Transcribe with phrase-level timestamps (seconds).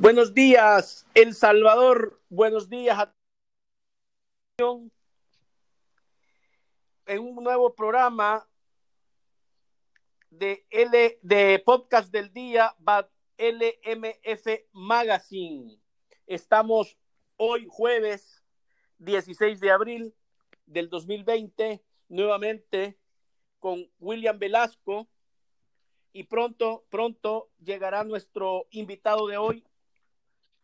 [0.00, 2.22] Buenos días, El Salvador.
[2.28, 3.12] Buenos días a
[7.06, 8.48] en un nuevo programa
[10.30, 12.76] de L de podcast del día
[13.38, 15.80] LMF Magazine.
[16.28, 16.96] Estamos
[17.36, 18.44] hoy jueves
[18.98, 20.14] 16 de abril
[20.64, 22.96] del 2020 nuevamente
[23.58, 25.08] con William Velasco
[26.12, 29.67] y pronto pronto llegará nuestro invitado de hoy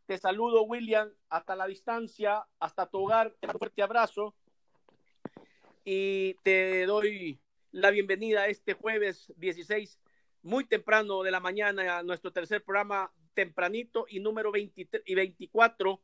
[0.07, 3.35] te saludo, William, hasta la distancia, hasta tu hogar.
[3.43, 4.35] un fuerte abrazo
[5.85, 7.41] y te doy
[7.73, 10.01] la bienvenida este jueves 16,
[10.43, 16.01] muy temprano de la mañana, a nuestro tercer programa tempranito y número 23 y 24,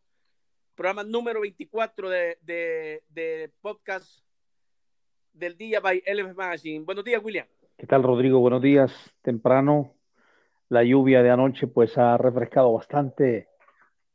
[0.75, 4.25] programa número 24 de, de, de podcast
[5.33, 6.85] del día by LF Magazine.
[6.85, 7.47] Buenos días, William.
[7.77, 8.41] ¿Qué tal, Rodrigo?
[8.41, 8.93] Buenos días.
[9.23, 9.95] Temprano,
[10.69, 13.50] la lluvia de anoche pues ha refrescado bastante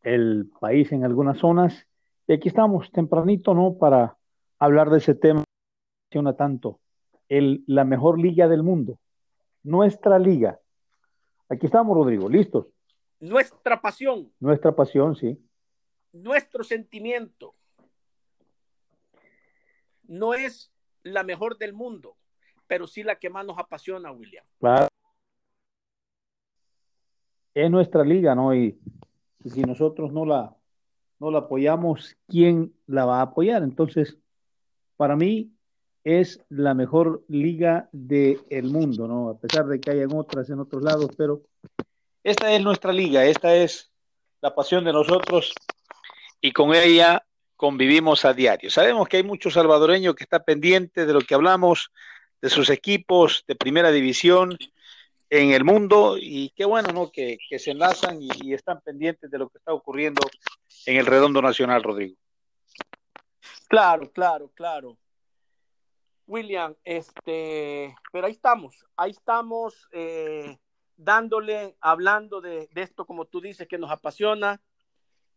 [0.06, 1.88] el país en algunas zonas.
[2.28, 3.78] Y aquí estamos tempranito, ¿no?
[3.78, 4.18] Para
[4.60, 5.44] hablar de ese tema
[6.10, 6.80] que tanto.
[7.28, 9.00] El, la mejor liga del mundo.
[9.64, 10.60] Nuestra liga.
[11.50, 12.68] Aquí estamos, Rodrigo, listos.
[13.20, 14.32] Nuestra pasión.
[14.40, 15.38] Nuestra pasión, sí.
[16.14, 17.56] Nuestro sentimiento.
[20.04, 22.16] No es la mejor del mundo,
[22.68, 24.46] pero sí la que más nos apasiona, William.
[24.60, 24.88] Claro.
[27.56, 28.54] Es nuestra liga, ¿no?
[28.54, 28.80] Y
[29.50, 30.56] si nosotros no la,
[31.20, 33.64] no la apoyamos, ¿quién la va a apoyar?
[33.64, 34.18] Entonces,
[34.98, 35.52] para mí
[36.04, 39.30] es la mejor liga del mundo, ¿no?
[39.30, 41.42] A pesar de que hayan otras en otros lados, pero
[42.24, 43.92] esta es nuestra liga, esta es
[44.42, 45.54] la pasión de nosotros
[46.42, 48.70] y con ella convivimos a diario.
[48.70, 51.92] Sabemos que hay muchos salvadoreños que están pendientes de lo que hablamos,
[52.42, 54.58] de sus equipos de primera división,
[55.30, 57.12] en el mundo y qué bueno, ¿no?
[57.12, 60.22] Que, se enlazan y, están pendientes de lo que está ocurriendo
[60.86, 62.16] en el redondo nacional, Rodrigo.
[63.68, 64.98] Claro, claro, claro.
[66.28, 70.58] William, este, pero ahí estamos, ahí estamos eh,
[70.98, 74.60] dándole, hablando de, esto, como tú dices, que nos apasiona,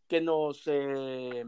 [0.07, 1.43] que nos, eh,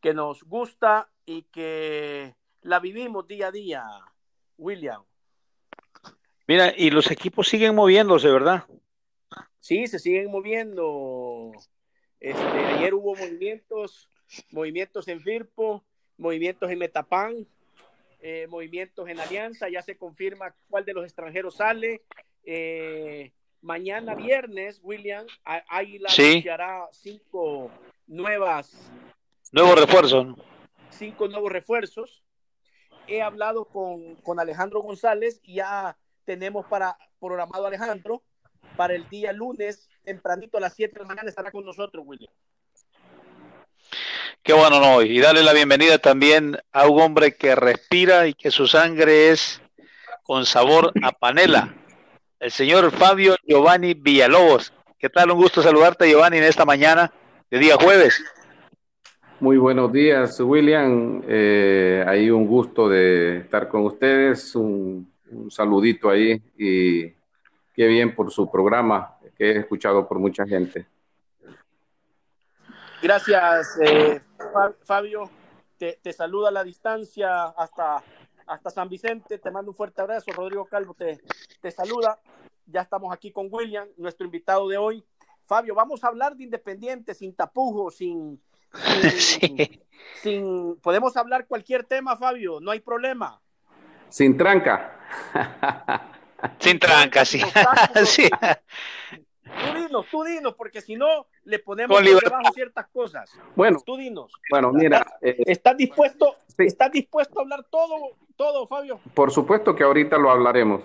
[0.00, 3.84] que nos gusta y que la vivimos día a día,
[4.58, 5.07] William.
[6.48, 8.64] Mira, y los equipos siguen moviéndose, ¿verdad?
[9.60, 11.52] Sí, se siguen moviendo.
[12.18, 14.08] Este, ayer hubo movimientos,
[14.50, 15.84] movimientos en Firpo,
[16.16, 17.46] movimientos en Metapan,
[18.20, 22.00] eh, movimientos en Alianza, ya se confirma cuál de los extranjeros sale.
[22.44, 23.30] Eh,
[23.60, 27.70] mañana viernes, William, ahí la anunciará cinco
[28.06, 28.90] nuevas.
[29.52, 30.28] Nuevos refuerzos.
[30.88, 32.24] Cinco nuevos refuerzos.
[33.06, 38.22] He hablado con, con Alejandro González y ya tenemos para programado Alejandro
[38.76, 42.30] para el día lunes, tempranito a las 7 de la mañana estará con nosotros, William.
[44.42, 48.50] Qué bueno, no, y darle la bienvenida también a un hombre que respira y que
[48.50, 49.62] su sangre es
[50.22, 51.74] con sabor a panela,
[52.40, 54.74] el señor Fabio Giovanni Villalobos.
[54.98, 55.30] ¿Qué tal?
[55.30, 57.10] Un gusto saludarte, Giovanni, en esta mañana
[57.50, 58.22] de día jueves.
[59.40, 61.22] Muy buenos días, William.
[61.26, 64.54] Eh, ahí un gusto de estar con ustedes.
[64.54, 67.08] Un un saludito ahí y
[67.74, 70.86] qué bien por su programa que he escuchado por mucha gente.
[73.00, 74.20] Gracias, eh,
[74.82, 75.30] Fabio.
[75.76, 78.02] Te, saluda a la distancia hasta,
[78.46, 79.38] hasta San Vicente.
[79.38, 80.32] Te mando un fuerte abrazo.
[80.32, 81.20] Rodrigo Calvo te,
[81.60, 82.18] te saluda.
[82.66, 85.04] Ya estamos aquí con William, nuestro invitado de hoy.
[85.46, 88.38] Fabio, vamos a hablar de Independiente sin tapujos, sin,
[90.22, 93.40] sin, podemos hablar cualquier tema, Fabio, no hay problema.
[94.08, 94.92] Sin tranca.
[96.58, 97.40] Sin tranca, sí.
[98.04, 98.28] sí.
[99.48, 103.30] Tú dinos, tú dinos, porque si no, le ponemos debajo ciertas cosas.
[103.56, 104.32] Bueno, tú dinos.
[104.50, 105.06] Bueno, mira.
[105.20, 109.00] ¿Estás, eh, dispuesto, ¿Estás dispuesto a hablar todo, todo, Fabio?
[109.14, 110.82] Por supuesto que ahorita lo hablaremos.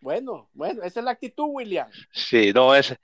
[0.00, 1.88] Bueno, bueno, esa es la actitud, William.
[2.12, 2.96] Sí, no es.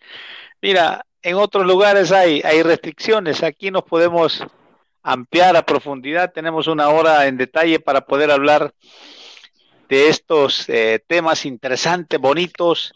[0.63, 3.43] Mira, en otros lugares hay, hay restricciones.
[3.43, 4.45] Aquí nos podemos
[5.05, 6.33] ampliar a profundidad.
[6.33, 8.75] Tenemos una hora en detalle para poder hablar
[9.89, 12.93] de estos eh, temas interesantes, bonitos.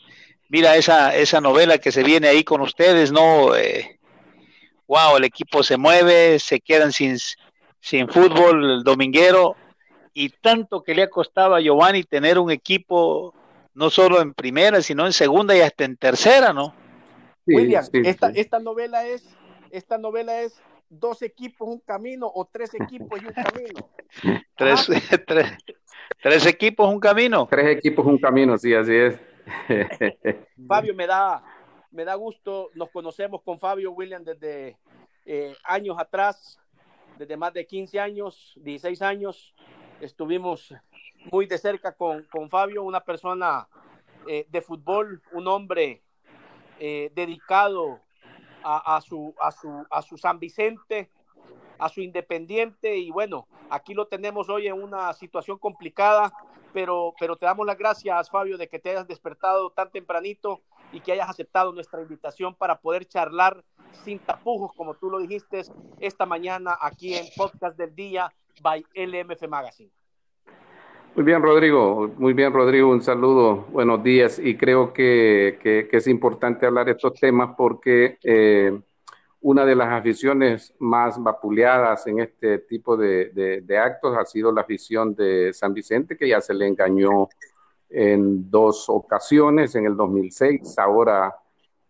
[0.49, 3.55] Mira esa, esa novela que se viene ahí con ustedes, ¿no?
[3.55, 4.00] Eh,
[4.88, 7.19] wow, el equipo se mueve, se quedan sin,
[7.81, 9.55] sin fútbol el dominguero
[10.14, 13.34] y tanto que le ha costado a Giovanni tener un equipo
[13.75, 16.75] no solo en primera, sino en segunda y hasta en tercera, ¿no?
[17.46, 19.25] William, esta, esta novela es
[19.70, 23.90] esta novela es dos equipos un camino o tres equipos y un camino.
[24.56, 24.87] tres,
[25.26, 25.52] tres,
[26.23, 27.46] tres, equipos un camino.
[27.50, 29.20] Tres equipos un camino, sí, así es.
[30.67, 31.43] Fabio, me da,
[31.90, 34.76] me da gusto, nos conocemos con Fabio William desde
[35.25, 36.61] eh, años atrás,
[37.19, 39.55] desde más de 15 años, 16 años,
[40.00, 40.75] estuvimos
[41.31, 43.69] muy de cerca con, con Fabio, una persona
[44.26, 46.02] eh, de fútbol, un hombre
[46.79, 48.00] eh, dedicado
[48.62, 51.10] a, su, a, su, a su San Vicente,
[51.78, 56.32] a su Independiente y bueno, aquí lo tenemos hoy en una situación complicada,
[56.72, 60.60] pero, pero te damos las gracias, Fabio, de que te hayas despertado tan tempranito
[60.93, 63.64] y que hayas aceptado nuestra invitación para poder charlar
[64.05, 65.62] sin tapujos, como tú lo dijiste
[66.00, 69.98] esta mañana aquí en Podcast del Día by LMF Magazine.
[71.19, 72.12] Muy bien, Rodrigo.
[72.17, 72.91] Muy bien, Rodrigo.
[72.91, 73.67] Un saludo.
[73.73, 74.38] Buenos días.
[74.38, 78.81] Y creo que, que, es importante hablar de estos temas porque eh,
[79.41, 85.17] una de las aficiones más vapuleadas en este tipo de, actos ha sido la afición
[85.17, 87.29] de San Vicente, que ya se le engañó
[87.91, 91.35] en dos ocasiones, en el 2006, ahora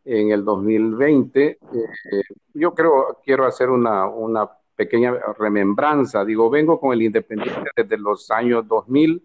[0.06, 1.44] en el 2020.
[1.44, 1.58] Eh,
[2.54, 4.48] yo creo, quiero hacer una, una
[4.78, 6.24] pequeña remembranza.
[6.24, 9.20] Digo, vengo con el Independiente desde los años 2000,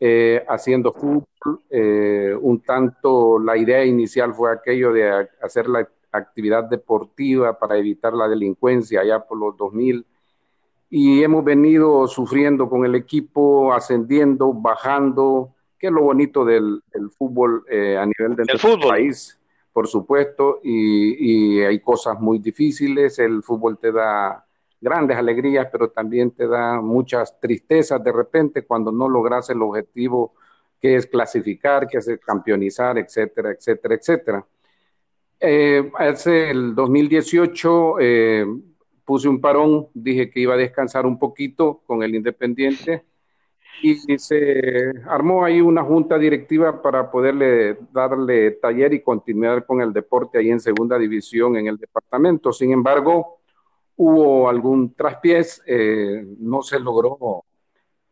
[0.00, 1.62] eh, haciendo fútbol.
[1.70, 8.12] Eh, un tanto, la idea inicial fue aquello de hacer la actividad deportiva para evitar
[8.14, 10.04] la delincuencia allá por los 2000
[10.90, 17.10] y hemos venido sufriendo con el equipo, ascendiendo, bajando, que es lo bonito del, del
[17.10, 18.88] fútbol eh, a nivel del el fútbol.
[18.88, 19.38] país,
[19.72, 24.47] por supuesto, y, y, hay cosas muy difíciles, el fútbol te da
[24.80, 30.34] grandes alegrías, pero también te da muchas tristezas de repente cuando no logras el objetivo
[30.80, 34.46] que es clasificar, que es campeonizar, etcétera, etcétera, etcétera.
[35.40, 38.46] Eh, hace el 2018 eh,
[39.04, 43.04] puse un parón, dije que iba a descansar un poquito con el Independiente
[43.80, 49.92] y se armó ahí una junta directiva para poderle darle taller y continuar con el
[49.92, 52.52] deporte ahí en segunda división en el departamento.
[52.52, 53.37] Sin embargo,
[53.98, 57.44] hubo algún traspiés, eh, no se logró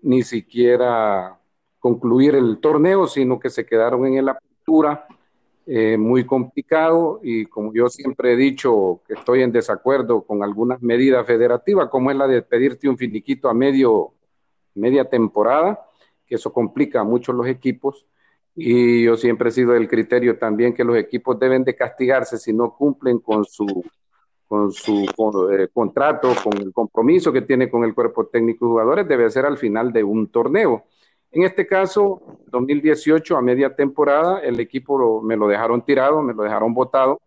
[0.03, 1.39] ni siquiera
[1.79, 5.07] concluir el torneo, sino que se quedaron en la apertura
[5.65, 10.83] eh, muy complicado y como yo siempre he dicho que estoy en desacuerdo con algunas
[10.83, 14.13] medidas federativas, como es la de pedirte un finiquito a medio,
[14.75, 15.87] media temporada,
[16.27, 18.07] que eso complica mucho los equipos.
[18.57, 22.53] Y yo siempre he sido del criterio también que los equipos deben de castigarse si
[22.53, 23.85] no cumplen con su,
[24.49, 25.05] con su
[25.53, 29.47] eh, contrato, con el compromiso que tiene con el cuerpo técnico de jugadores, debe ser
[29.47, 30.85] al final de un torneo.
[31.33, 36.43] En este caso, 2018, a media temporada, el equipo me lo dejaron tirado, me lo
[36.43, 37.21] dejaron botado.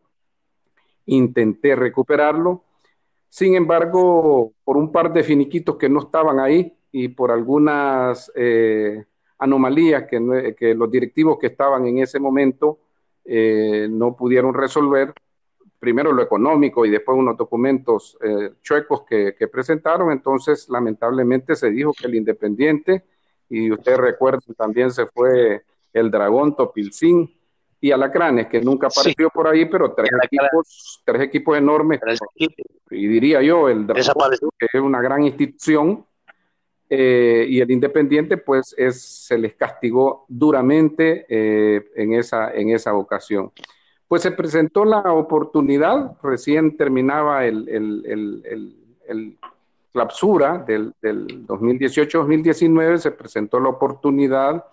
[1.06, 2.64] Intenté recuperarlo.
[3.28, 9.06] Sin embargo, por un par de finiquitos que no estaban ahí y por algunas eh,
[9.38, 12.80] anomalías que, que, los directivos que estaban en ese momento
[13.26, 15.14] eh, no pudieron resolver,
[15.80, 21.70] primero lo económico y después unos documentos eh, chuecos que, que presentaron, entonces lamentablemente se
[21.70, 23.06] dijo que el Independiente
[23.50, 27.34] y ustedes recuerdan también se fue el Dragón Topilcín
[27.82, 29.32] y Alacranes, que nunca apareció sí.
[29.34, 32.02] por ahí, pero tres equipos, tres equipos enormes,
[32.92, 36.06] y diría yo, el Dragón, que es una gran institución,
[36.90, 42.96] eh, y el Independiente, pues es, se les castigó duramente eh, en, esa, en esa
[42.96, 43.52] ocasión.
[44.10, 48.44] Pues se presentó la oportunidad, recién terminaba el, el,
[49.08, 49.38] el,
[49.94, 54.66] clausura del, del 2018-2019 se presentó la oportunidad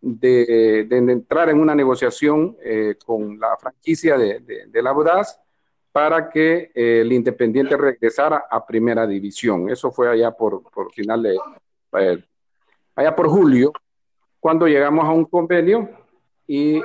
[0.00, 5.40] de, entrar en una negociación eh, con la franquicia de, la Audaz
[5.92, 9.70] para que eh, el Independiente regresara a primera división.
[9.70, 11.38] Eso fue allá por, por final de,
[12.00, 12.24] eh,
[12.96, 13.72] allá por julio,
[14.40, 15.88] cuando llegamos a un convenio
[16.46, 16.82] y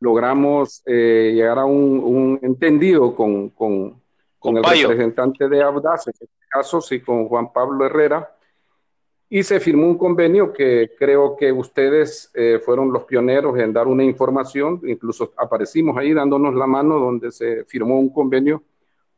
[0.00, 4.00] logramos eh, llegar a un, un entendido con, con,
[4.38, 8.30] con el representante de Audaz, en este caso sí con Juan Pablo Herrera,
[9.28, 13.88] y se firmó un convenio que creo que ustedes eh, fueron los pioneros en dar
[13.88, 18.62] una información, incluso aparecimos ahí dándonos la mano donde se firmó un convenio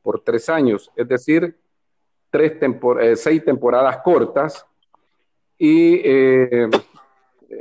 [0.02, 1.56] por tres años, es decir,
[2.30, 4.64] tres tempor eh, seis temporadas cortas,
[5.58, 6.68] y eh,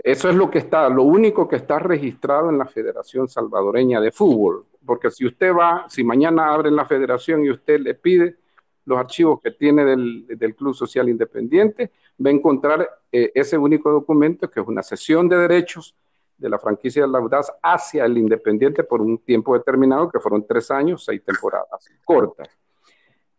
[0.03, 4.11] eso es lo que está, lo único que está registrado en la Federación Salvadoreña de
[4.11, 8.37] Fútbol, porque si usted va, si mañana abren la federación y usted le pide
[8.85, 11.91] los archivos que tiene del, del Club Social Independiente,
[12.23, 15.95] va a encontrar eh, ese único documento que es una sesión de derechos
[16.37, 20.45] de la franquicia de la Audaz hacia el Independiente por un tiempo determinado, que fueron
[20.45, 22.47] tres años, seis temporadas cortas.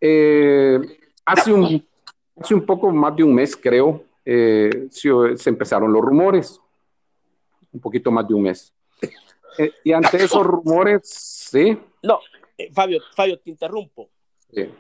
[0.01, 0.81] Eh,
[1.25, 1.87] hace, un,
[2.41, 6.61] hace un poco más de un mes, creo, eh, se, se empezaron los rumores,
[7.73, 8.77] un poquito más de un mes
[9.59, 11.79] eh, y ante esos rumores, sí.
[12.03, 12.21] No,
[12.59, 14.11] eh, Fabio, Fabio, te interrumpo.
[14.53, 14.71] Sí.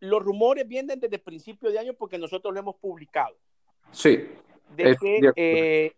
[0.00, 3.36] los rumores vienen desde el principio de año porque nosotros lo hemos publicado.
[3.92, 4.28] Sí.
[4.76, 5.92] De que eh,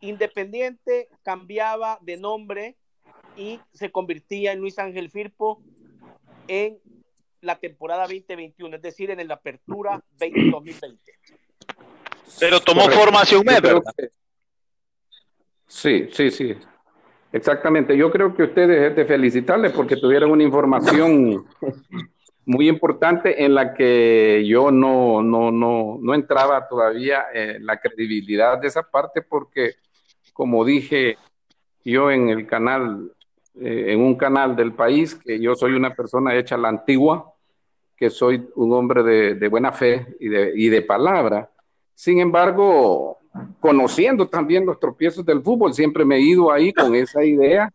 [0.00, 2.76] Independiente cambiaba de nombre
[3.36, 5.62] y se convertía en Luis Ángel Firpo
[6.48, 6.78] en
[7.42, 10.98] la temporada 2021, es decir, en la apertura 2020.
[12.38, 13.82] Pero tomó formación ¿verdad?
[15.66, 16.56] Sí, sí, sí.
[17.32, 17.96] Exactamente.
[17.96, 21.46] Yo creo que ustedes es de felicitarles porque tuvieron una información
[22.44, 28.58] muy importante en la que yo no, no, no, no entraba todavía en la credibilidad
[28.58, 29.74] de esa parte porque,
[30.32, 31.16] como dije
[31.84, 33.12] yo en el canal,
[33.60, 37.32] eh, en un canal del país, que yo soy una persona hecha la antigua,
[37.96, 41.49] que soy un hombre de, de buena fe y de, y de palabra.
[42.00, 43.18] Sin embargo,
[43.60, 47.70] conociendo también los tropiezos del fútbol, siempre me he ido ahí con esa idea,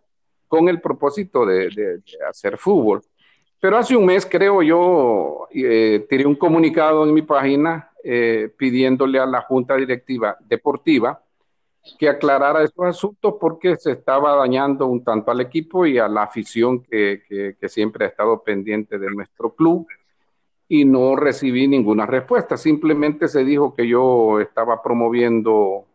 [0.47, 3.03] con el propósito de, hacer fútbol.
[3.59, 9.19] Pero hace un mes, creo yo, eh, tiré un comunicado en mi página eh, pidiéndole
[9.19, 11.21] a la Junta Directiva Deportiva
[11.99, 16.23] que aclarara estos asuntos porque se estaba dañando un tanto al equipo y a la
[16.23, 19.85] afición que, que siempre ha estado pendiente de nuestro club
[20.67, 22.57] y no recibí ninguna respuesta.
[22.57, 25.85] Simplemente se dijo que yo estaba promoviendo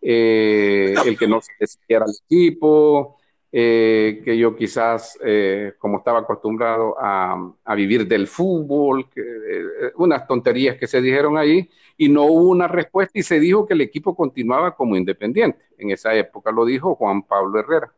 [0.00, 3.16] eh, el que no se decidiera el equipo,
[3.50, 9.06] eh, que yo quizás, eh, como estaba acostumbrado a, vivir del fútbol,
[9.96, 13.74] unas tonterías que se dijeron ahí, y no hubo una respuesta y se dijo que
[13.74, 15.64] el equipo continuaba como independiente.
[15.78, 17.92] En esa época lo dijo Juan Pablo Herrera.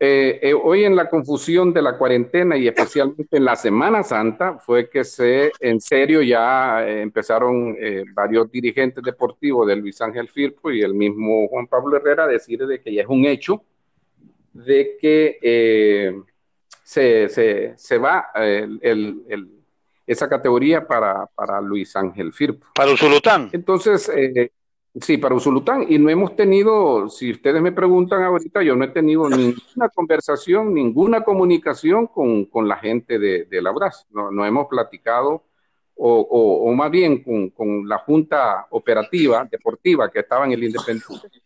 [0.00, 4.56] Eh, eh, hoy en la confusión de la cuarentena y especialmente en la Semana Santa
[4.58, 7.76] fue que se, en serio, ya eh, empezaron
[8.14, 12.64] varios dirigentes deportivos de Luis Ángel Firpo y el mismo Juan Pablo Herrera a decir
[12.64, 13.64] de que ya es un hecho
[14.52, 16.14] de que
[16.84, 19.48] se, se, se, va el, el,
[20.06, 22.68] esa categoría para, para, Luis Ángel Firpo.
[22.72, 23.50] Para Usulután.
[23.52, 24.08] Entonces,
[24.94, 25.84] Sí, para Usulután.
[25.88, 30.74] Y no hemos tenido, si ustedes me preguntan ahorita, yo no he tenido ninguna conversación,
[30.74, 33.72] ninguna comunicación con, con la gente de, de la
[34.10, 35.44] No, no, hemos platicado,
[35.94, 41.40] o, o, más bien con, con, la junta operativa, deportiva que estaba en el Independiente.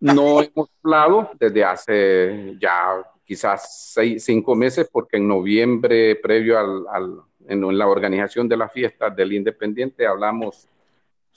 [0.00, 6.86] No hemos hablado desde hace ya quizás seis, cinco meses, porque en noviembre, previo al,
[6.88, 10.68] al en, en la organización de las fiestas del Independiente, hablamos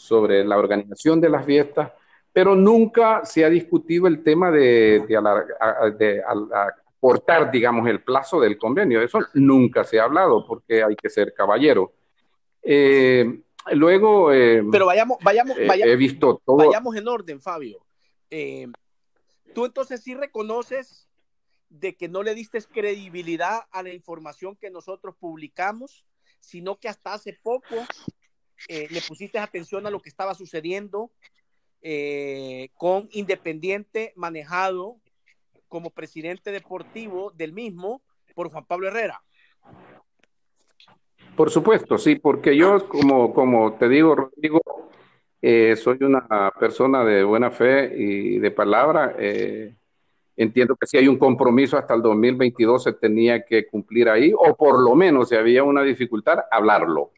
[0.03, 1.91] sobre la organización de las fiestas,
[2.31, 9.01] pero nunca se ha discutido el tema de, de, acortar, digamos, el plazo del convenio.
[9.01, 11.93] Eso nunca se ha hablado porque hay que ser caballero.
[12.61, 14.33] Eh, luego...
[14.33, 16.57] Eh, pero vayamos, vayamos, eh, he visto todo.
[16.57, 17.79] Vayamos en orden, Fabio.
[19.53, 21.07] Tú entonces sí reconoces
[21.69, 26.03] de que no le diste credibilidad a la información que nosotros publicamos,
[26.39, 27.75] sino que hasta hace poco
[28.67, 31.11] eh, le pusiste atención a lo que estaba sucediendo
[31.81, 34.97] eh, con Independiente manejado
[35.67, 38.01] como presidente deportivo del mismo
[38.35, 39.21] por Juan Pablo Herrera.
[41.35, 44.61] Por supuesto, sí, porque yo, como, como te digo, Rodrigo,
[45.41, 49.15] eh, soy una persona de buena fe y de palabra.
[50.37, 54.55] entiendo que si hay un compromiso hasta el 2022 se tenía que cumplir ahí, o
[54.55, 57.11] por lo menos si había una dificultad, hablarlo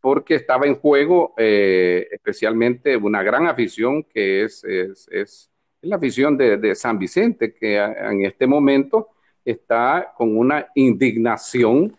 [0.00, 5.50] porque estaba en juego eh, especialmente una gran afición que es, es, es
[5.82, 9.08] la afición de, San Vicente, que en este momento
[9.44, 11.96] está con una indignación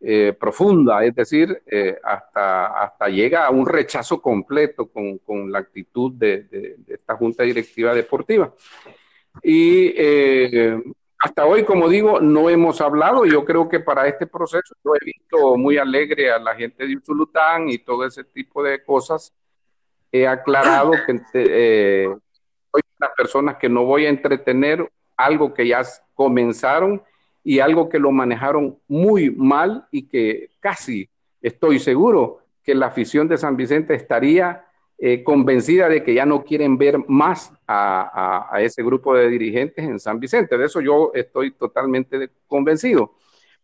[0.00, 5.60] eh, profunda, es decir, eh, hasta, hasta llega a un rechazo completo con, con la
[5.60, 8.52] actitud de, esta Junta Directiva Deportiva.
[9.42, 9.92] Y
[11.24, 13.24] hasta hoy, como digo, no hemos hablado.
[13.24, 16.98] Yo creo que para este proceso yo he visto muy alegre a la gente de
[16.98, 19.32] Usulután y todo ese tipo de cosas.
[20.12, 22.14] He aclarado que eh,
[22.70, 25.80] soy una persona que no voy a entretener algo que ya
[26.12, 27.02] comenzaron
[27.42, 31.08] y algo que lo manejaron muy mal y que casi
[31.40, 34.66] estoy seguro que la afición de San Vicente estaría
[35.06, 40.00] eh, convencida de que ya no quieren ver más a, ese grupo de dirigentes en
[40.00, 40.56] San Vicente.
[40.56, 43.12] De eso yo estoy totalmente convencido.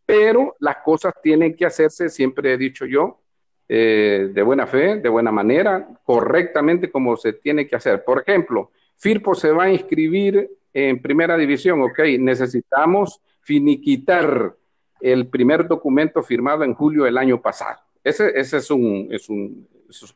[0.04, 3.22] Pero las cosas tienen que hacerse, siempre he dicho yo,
[3.66, 8.04] eh, de buena fe, de buena manera, correctamente como se tiene que hacer.
[8.04, 14.54] Por ejemplo, Firpo se va a inscribir en primera división, ok, necesitamos finiquitar
[15.00, 17.80] el primer documento firmado en julio del año pasado.
[18.04, 19.66] Ese, ese es, un, es, un,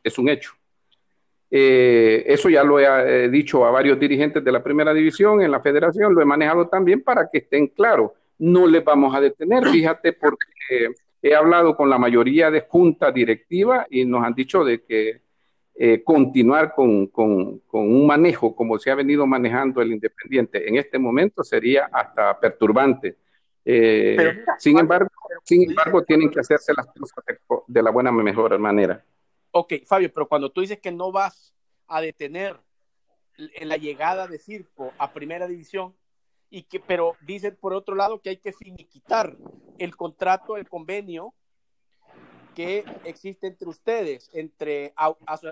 [0.03, 0.53] es un hecho.
[1.57, 5.61] Eh, eso ya lo he dicho a varios dirigentes de la primera división en la
[5.61, 8.11] federación, lo he manejado también para que estén claros.
[8.37, 10.89] No les vamos a detener, fíjate, porque
[11.21, 15.21] he hablado con la mayoría de junta directiva y nos han dicho de que
[15.75, 20.99] eh, continuar con, con, un manejo como se ha venido manejando el Independiente en este
[20.99, 23.15] momento sería hasta perturbante.
[23.63, 25.07] Eh, sin embargo,
[25.45, 27.23] sin embargo, tienen que hacerse las cosas
[27.65, 29.01] de, la buena mejor manera.
[29.57, 31.55] Ok, Fabio, pero cuando tú dices que no vas
[31.87, 32.59] a detener
[33.37, 35.95] en la llegada de Circo a Primera División,
[36.49, 39.37] y que, pero dicen por otro lado que hay que finiquitar
[39.79, 41.33] el contrato, el convenio
[42.53, 44.93] que existe entre ustedes, entre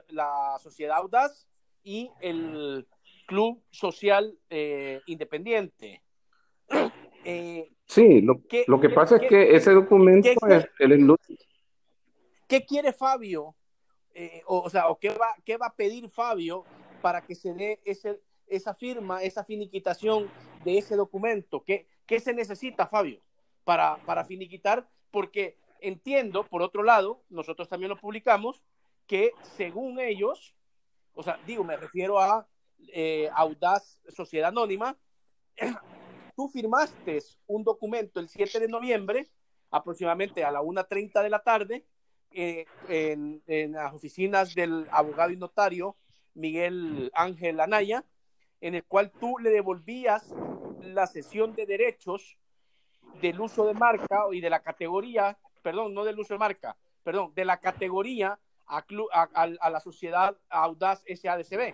[0.09, 1.47] la Sociedad Audaz
[1.81, 2.85] y el
[3.25, 6.03] Club Social eh, Independiente.
[7.25, 8.41] Eh, sí, lo,
[8.81, 11.15] que pasa es que ese documento es el...
[12.49, 13.55] ¿Qué quiere Fabio?
[14.13, 16.65] Eh, o, sea, ¿o qué, va, qué va a pedir Fabio
[17.01, 20.29] para que se dé ese, esa firma, esa finiquitación
[20.63, 21.63] de ese documento?
[21.63, 23.21] ¿Qué, qué se necesita, Fabio,
[23.63, 24.87] para, para finiquitar?
[25.09, 28.61] Porque entiendo, por otro lado, nosotros también lo publicamos,
[29.07, 30.55] que según ellos,
[31.13, 32.47] o sea, digo, me refiero a
[32.93, 34.97] eh, Audaz Sociedad Anónima,
[36.35, 39.29] tú firmaste un documento el 7 de noviembre,
[39.71, 41.85] aproximadamente a la 1.30 de la tarde,
[42.33, 45.95] eh, en, en, las oficinas del abogado y notario
[46.33, 48.03] Miguel Ángel Anaya,
[48.61, 50.33] en el cual tú le devolvías
[50.81, 52.37] la sesión de derechos
[53.21, 57.31] del uso de marca y de la categoría perdón, no del uso de marca, perdón,
[57.33, 58.37] de la categoría
[58.67, 58.85] a,
[59.33, 61.73] a, la sociedad Audaz SADCB.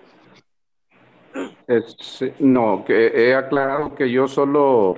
[2.39, 4.95] no, que he aclarado que yo solo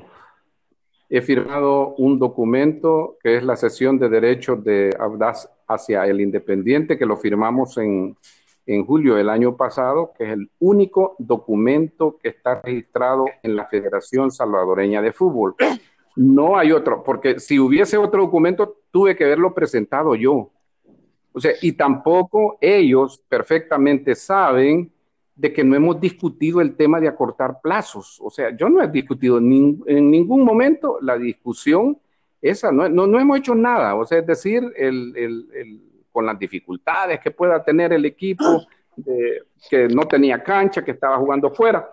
[1.13, 6.97] he firmado un documento que es la sesión de derechos de Audaz hacia el Independiente,
[6.97, 8.15] que lo firmamos en,
[8.65, 13.65] en julio del año pasado, que es el único documento que está registrado en la
[13.65, 15.55] Federación Salvadoreña de Fútbol.
[16.15, 20.49] No hay otro, porque si hubiese otro documento, tuve que haberlo presentado yo.
[21.33, 24.89] O sea, y tampoco ellos perfectamente saben
[25.41, 28.19] de que no hemos discutido el tema de acortar plazos.
[28.21, 31.97] O sea, yo no he discutido en ningún momento la discusión
[32.39, 33.95] esa, no, no, hemos hecho nada.
[33.95, 34.63] O sea, es decir,
[36.11, 38.65] con las dificultades que pueda tener el equipo,
[39.69, 41.89] que no tenía cancha, que estaba jugando fuera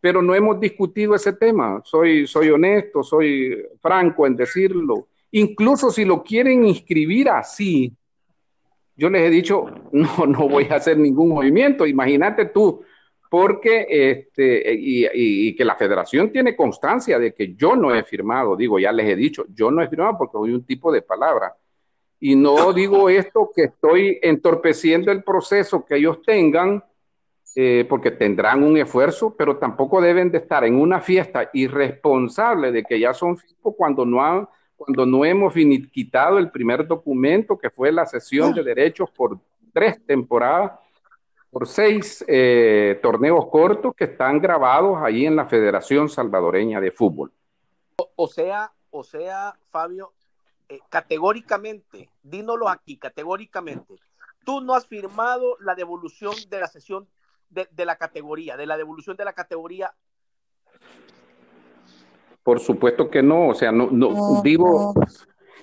[0.00, 1.82] pero no hemos discutido ese tema.
[1.84, 5.08] Soy, soy honesto, soy franco en decirlo.
[5.32, 7.92] Incluso si lo quieren inscribir así,
[8.96, 11.86] yo les he dicho, no, no voy a hacer ningún movimiento.
[11.86, 12.82] Imagínate tú,
[13.30, 18.56] porque este, y, y, que la federación tiene constancia de que yo no he firmado,
[18.56, 21.54] digo, ya les he dicho, yo no he firmado porque soy un tipo de palabra.
[22.18, 26.82] Y no digo esto que estoy entorpeciendo el proceso que ellos tengan,
[27.54, 32.82] eh, porque tendrán un esfuerzo, pero tampoco deben de estar en una fiesta irresponsable de
[32.82, 35.54] que ya son FIPO cuando no, han, cuando no hemos
[35.92, 39.38] quitado el primer documento que fue la sesión de derechos por
[39.72, 40.72] tres temporadas,
[41.50, 47.32] por seis eh, torneos cortos que están grabados ahí en la Federación Salvadoreña de Fútbol.
[48.16, 50.12] O, sea, o sea, Fabio,
[50.68, 53.94] eh, categóricamente, dínoslo aquí, categóricamente,
[54.44, 57.08] tú no has firmado la devolución de la sesión
[57.50, 59.92] de, la categoría, de la devolución de la categoría?
[62.44, 64.94] Por supuesto que no, o sea, no, no digo,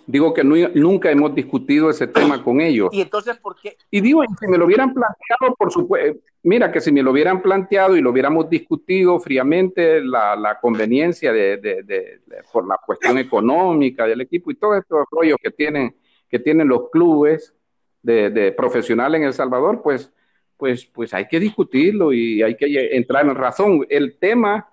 [0.07, 2.89] digo que nunca hemos discutido ese tema con ellos.
[2.91, 3.77] Y entonces, ¿por qué?
[3.91, 7.41] Y digo, si me lo hubieran planteado, por supuesto, mira que si me lo hubieran
[7.41, 12.19] planteado y lo hubiéramos discutido fríamente, la, conveniencia de,
[12.51, 15.95] por la cuestión económica del equipo y todos estos rollos que tienen,
[16.27, 17.53] que tienen los clubes
[18.01, 20.11] de, de profesionales en El Salvador, pues
[20.57, 23.85] pues, pues hay que discutirlo y hay que entrar en razón.
[23.89, 24.67] El tema,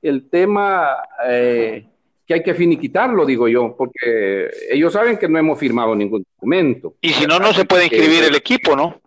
[0.00, 0.96] el tema
[1.28, 1.86] eh,
[2.26, 6.94] que hay que finiquitarlo, digo yo, porque ellos saben que no hemos firmado ningún documento.
[7.00, 9.00] Y si no, no se puede inscribir el equipo, ¿no?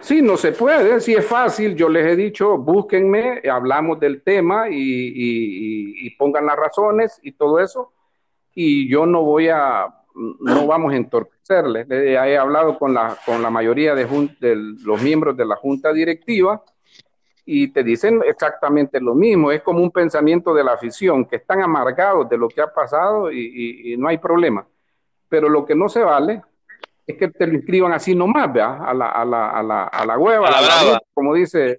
[0.00, 4.68] Sí, no se puede, si es fácil, yo les he dicho, búsquenme, hablamos del tema
[4.68, 7.92] y, y pongan las razones y todo eso,
[8.54, 9.86] y yo no voy a,
[10.40, 11.86] no vamos a entorpecerle.
[11.88, 14.06] He hablado con la, con la mayoría de,
[14.84, 16.62] los miembros de la junta directiva
[17.50, 19.50] y te dicen exactamente lo mismo.
[19.50, 23.32] Es como un pensamiento de la afición, que están amargados de lo que ha pasado
[23.32, 24.66] y, no hay problema.
[25.30, 26.42] Pero lo que no se vale
[27.06, 28.84] es que te lo inscriban así nomás, ¿vea?
[28.84, 31.00] A la, a la, a la, a la hueva, a la, brava.
[31.14, 31.78] como dice,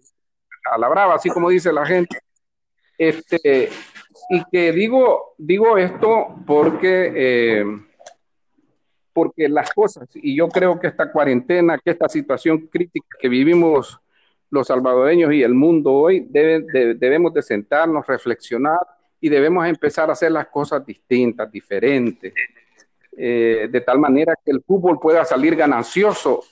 [0.72, 2.20] a la brava, así como dice la gente.
[2.98, 3.70] Este,
[4.32, 7.14] y que digo, digo esto porque...
[7.16, 7.66] Eh,
[9.14, 14.00] porque las cosas, y yo creo que esta cuarentena, que esta situación crítica que vivimos
[14.50, 18.80] los salvadoreños y el mundo hoy, debemos de sentarnos, reflexionar
[19.22, 22.34] y debemos empezar a hacer las cosas distintas, diferentes,
[23.18, 26.44] eh, de tal manera que el fútbol pueda salir ganancioso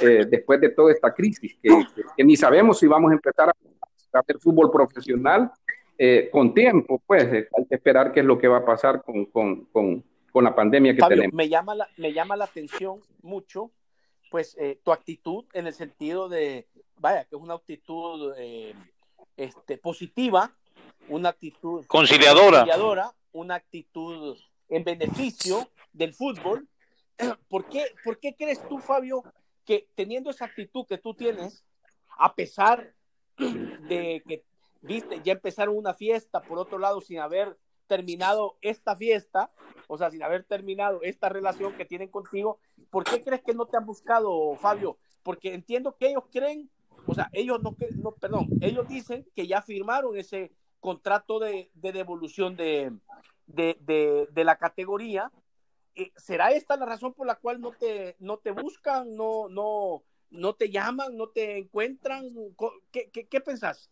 [0.00, 4.38] eh, después de toda esta crisis, que, ni sabemos si vamos a empezar a hacer
[4.38, 5.50] fútbol profesional
[5.96, 9.26] eh, con tiempo, pues hay que esperar qué es lo que va a pasar con,
[9.26, 11.32] con, con con la pandemia que tenemos.
[11.34, 13.70] Me llama, la, me llama la atención mucho,
[14.30, 18.74] pues, eh, tu actitud en el sentido de, vaya, que es una actitud eh,
[19.36, 20.56] este, positiva,
[21.08, 22.58] una actitud conciliadora.
[22.60, 24.38] conciliadora, una actitud
[24.68, 26.68] en beneficio del fútbol.
[27.48, 29.24] ¿Por qué, ¿Por qué crees tú, Fabio,
[29.66, 31.64] que teniendo esa actitud que tú tienes,
[32.16, 32.94] a pesar
[33.36, 34.44] de que,
[34.80, 37.58] viste, ya empezaron una fiesta, por otro lado, sin haber
[37.90, 39.50] terminado esta fiesta,
[39.88, 43.66] o sea, sin haber terminado esta relación que tienen contigo, ¿por qué crees que no
[43.66, 44.96] te han buscado, Fabio?
[45.24, 46.70] Porque entiendo que ellos creen,
[47.04, 52.54] o sea, ellos no, no perdón, ellos dicen que ya firmaron ese contrato de, devolución
[52.54, 52.92] de,
[53.48, 55.32] de, la categoría.
[55.96, 60.04] Eh, ¿Será esta la razón por la cual no te, no te buscan, no, no,
[60.30, 62.28] no te llaman, no te encuentran?
[62.92, 63.90] ¿Qué, qué, qué pensás?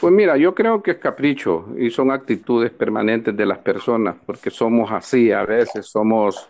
[0.00, 4.50] Pues mira, yo creo que es capricho y son actitudes permanentes de las personas, porque
[4.50, 6.48] somos así a veces, somos,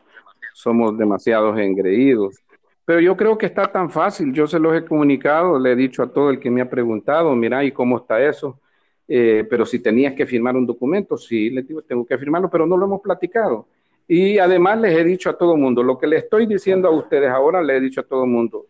[0.52, 2.36] somos demasiados engreídos.
[2.84, 6.04] Pero yo creo que está tan fácil, yo se los he comunicado, le he dicho
[6.04, 8.60] a todo el que me ha preguntado, mira, ¿y cómo está eso?
[9.08, 12.66] Eh, pero si tenías que firmar un documento, sí, le digo, tengo que firmarlo, pero
[12.66, 13.66] no lo hemos platicado.
[14.06, 16.92] Y además les he dicho a todo el mundo, lo que le estoy diciendo a
[16.92, 18.66] ustedes ahora, le he dicho a todo el mundo,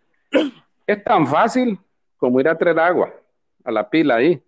[0.87, 1.79] es tan fácil
[2.17, 3.13] como ir a traer agua
[3.63, 4.43] a la pila ahí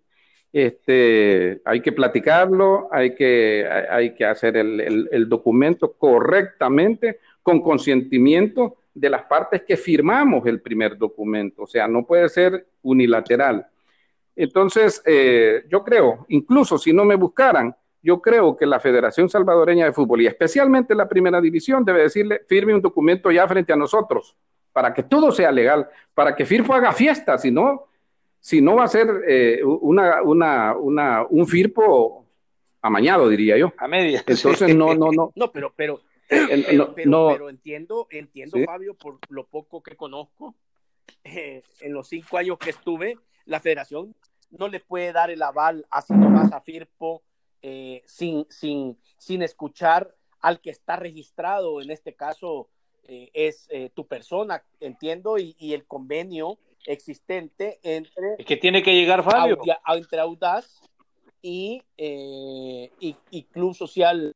[0.53, 8.77] este, hay que platicarlo, hay que, hay que hacer el, el, documento correctamente, con consentimiento
[8.93, 13.65] de las partes que firmamos el primer documento, o sea, no puede ser unilateral.
[14.35, 19.85] Entonces, eh, yo creo, incluso si no me buscaran, yo creo que la Federación Salvadoreña
[19.85, 23.77] de Fútbol y especialmente la primera división debe decirle, firme un documento ya frente a
[23.77, 24.35] nosotros,
[24.71, 27.87] para que todo sea legal, para que FIRFO haga fiesta, si no,
[28.43, 32.25] si no va a ser eh, una, una, una, un FIRPO
[32.81, 33.71] amañado, diría yo.
[33.77, 34.21] A media.
[34.27, 35.31] Entonces, no, no, no.
[35.35, 40.55] No, pero, pero, pero, pero, entiendo, entiendo, Fabio, por lo poco que conozco,
[41.23, 44.13] eh, en los cinco años que estuve, la federación
[44.49, 47.23] no le puede dar el aval así nomás a FIRPO
[47.61, 52.67] eh, sin, sin, sin escuchar al que está registrado, en este caso
[53.05, 58.35] es tu persona, entiendo, y, y el convenio existente entre...
[58.37, 59.59] Es que tiene que llegar Fabio.
[59.87, 60.81] entre Audaz
[61.41, 64.33] y, eh, y, Club Social.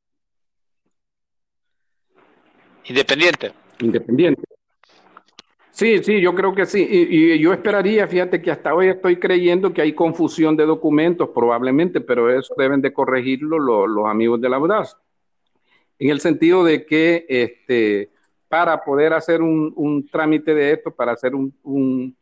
[2.85, 3.53] Independiente.
[3.79, 4.43] Independiente.
[5.71, 6.85] Sí, sí, yo creo que sí.
[6.89, 12.01] Y, yo esperaría, fíjate que hasta hoy estoy creyendo que hay confusión de documentos, probablemente,
[12.01, 14.97] pero eso deben de corregirlo los, amigos de la Audaz.
[15.99, 18.11] En el sentido de que este,
[18.49, 22.17] para poder hacer un, un trámite de esto, para hacer un, un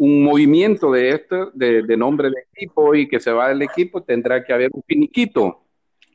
[0.00, 4.52] movimiento de esto, de, nombre de equipo y que se va del equipo, tendrá que
[4.52, 5.60] haber un finiquito.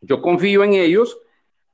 [0.01, 1.17] Yo confío en ellos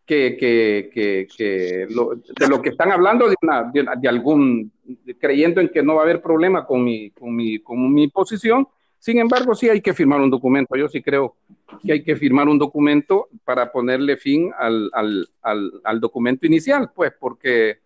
[0.06, 0.89] que, que,
[1.38, 3.36] que, de lo que están hablando, de,
[3.74, 4.74] de, algún,
[5.19, 8.67] creyendo en que no va a haber problema con mi, con, mi, con mi posición.
[9.00, 10.76] Sin embargo, sí hay que firmar un documento.
[10.76, 11.38] Yo sí creo
[11.82, 16.91] que hay que firmar un documento para ponerle fin al, al, al, al documento inicial,
[16.93, 17.80] pues, porque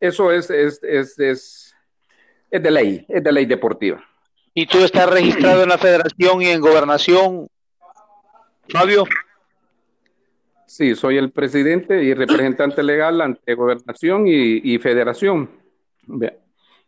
[0.00, 1.69] eso es, es, es, es
[2.50, 4.04] es de ley, es de ley deportiva.
[4.52, 7.48] ¿Y tú estás registrado en la federación y en gobernación,
[8.68, 9.04] Fabio?
[10.66, 15.50] Sí, soy el presidente y representante legal ante gobernación y, federación.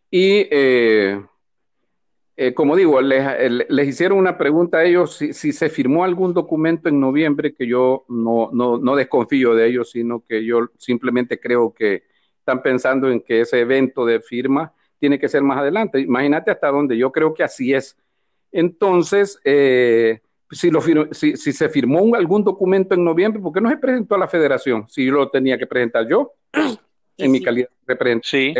[0.09, 1.21] Y eh,
[2.35, 6.99] eh, como digo, les, hicieron una pregunta a ellos si, se firmó algún documento en
[6.99, 12.03] noviembre, que yo no, no, no desconfío de ellos, sino que yo simplemente creo que
[12.39, 15.99] están pensando en que ese evento de firma tiene que ser más adelante.
[15.99, 17.97] Imagínate hasta dónde, yo creo que así es.
[18.53, 20.79] Entonces, eh, si, lo
[21.11, 24.87] si, se firmó algún documento en noviembre, ¿por qué no se presentó a la federación?
[24.87, 26.31] Si yo lo tenía que presentar yo,
[27.17, 28.27] en mi calidad de representante.
[28.29, 28.53] Sí.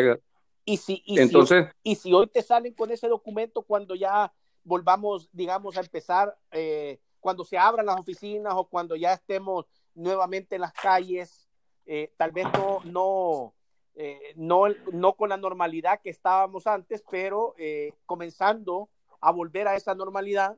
[0.65, 4.33] Y si, y, Entonces, si, y si hoy te salen con ese documento cuando ya
[4.65, 10.55] volvamos, digamos, a empezar, eh, cuando se abran las oficinas o cuando ya estemos nuevamente
[10.55, 11.47] en las calles,
[11.85, 13.53] eh, tal vez no, no,
[13.95, 18.89] eh, no, no con la normalidad que estábamos antes, pero eh, comenzando
[19.21, 20.57] a volver a esa normalidad.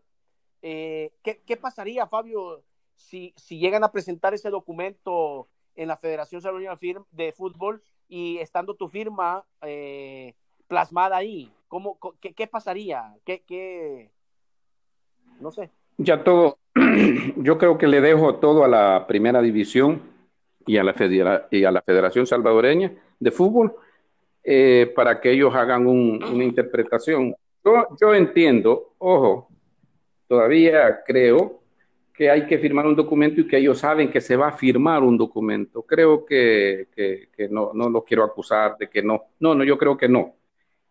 [0.62, 2.64] Eh, ¿qué, pasaría, Fabio,
[2.96, 6.80] si, si, llegan a presentar ese documento en la Federación Salvadoreña
[7.12, 9.46] de Fútbol y estando tu firma
[10.68, 13.16] plasmada ahí, ¿cómo, qué, pasaría?
[13.26, 14.12] ¿Qué, ¿Qué,
[15.40, 15.70] No sé.
[15.98, 16.58] Ya todo,
[17.36, 20.15] yo creo que le dejo todo a la primera división
[20.66, 23.76] y a la, y a la Federación Salvadoreña de Fútbol
[24.44, 27.36] eh, para que ellos hagan una interpretación.
[27.64, 29.50] Yo, yo entiendo, ojo,
[30.28, 31.62] todavía creo
[32.14, 35.04] que hay que firmar un documento y que ellos saben que se va a firmar
[35.04, 35.82] un documento.
[35.82, 39.24] Creo que, que, no, no los quiero acusar de que no.
[39.40, 40.36] No, no, yo creo que no.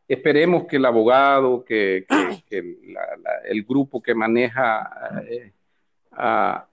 [0.07, 2.07] Esperemos que el abogado, que,
[2.51, 2.77] que
[3.45, 5.53] el grupo que maneja eh,
[6.13, 6.67] a,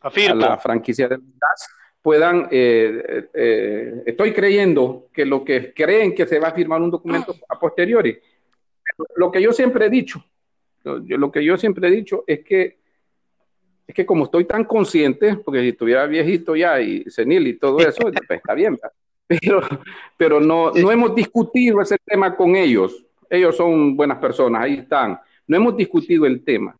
[0.00, 1.68] a, la franquicia de gas
[2.08, 6.90] puedan, eh, eh, estoy creyendo que lo que creen que se va a firmar un
[6.90, 8.18] documento a posteriori.
[9.16, 10.24] Lo que yo siempre he dicho,
[10.84, 12.78] lo que yo siempre he dicho es que
[13.86, 17.78] es que como estoy tan consciente, porque si estuviera viejito ya y senil y todo
[17.80, 18.78] eso, pues, está bien,
[19.26, 19.60] pero,
[20.16, 23.04] pero no, no hemos discutido ese tema con ellos.
[23.28, 25.20] Ellos son buenas personas, ahí están.
[25.46, 26.74] No hemos discutido el tema.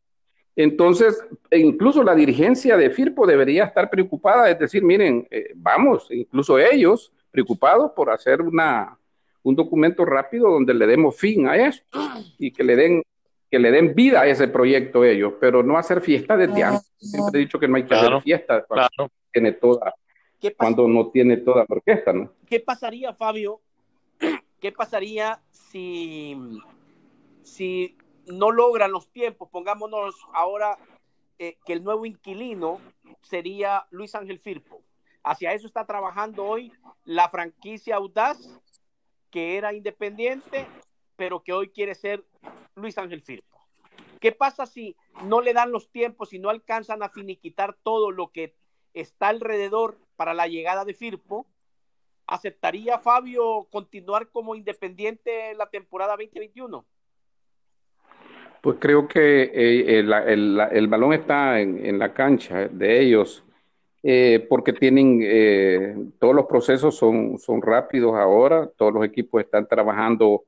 [0.59, 6.09] Entonces, e incluso la dirigencia de FIRPO debería estar preocupada, es decir, miren, eh, vamos,
[6.11, 8.99] incluso ellos preocupados por hacer una,
[9.45, 12.01] un documento rápido donde le demos fin a esto
[12.39, 13.03] y que le den
[13.49, 16.93] que le den vida a ese proyecto ellos, pero no hacer fiesta desde antes.
[16.99, 19.95] Siempre he dicho que no hay que hacer fiesta cuando, tiene toda,
[20.57, 22.33] cuando no tiene toda la orquesta, ¿no?
[22.47, 23.61] ¿Qué pasaría, Fabio?
[24.61, 26.37] ¿Qué pasaría si,
[27.43, 27.97] si
[28.29, 29.49] no logran los tiempos?
[29.51, 30.79] Pongámonos ahora
[31.39, 32.81] eh, que el nuevo inquilino
[33.23, 34.83] sería Luis Ángel Firpo.
[35.23, 36.73] Hacia eso está trabajando hoy
[37.05, 38.39] la franquicia Audaz,
[39.31, 40.67] que era independiente,
[41.17, 42.25] pero que hoy quiere ser
[42.75, 43.59] Luis Ángel Firpo.
[44.21, 48.33] ¿Qué pasa si no le dan los tiempos y no alcanzan a finiquitar todo lo
[48.33, 48.55] que
[48.95, 51.47] está alrededor para la llegada de Firpo?
[52.27, 56.85] ¿Aceptaría Fabio continuar como independiente la temporada 2021?
[58.69, 63.43] Pues creo que eh, el, balón está en, la cancha de ellos,
[64.03, 69.67] eh, porque tienen, eh, todos los procesos son, son rápidos ahora, todos los equipos están
[69.67, 70.45] trabajando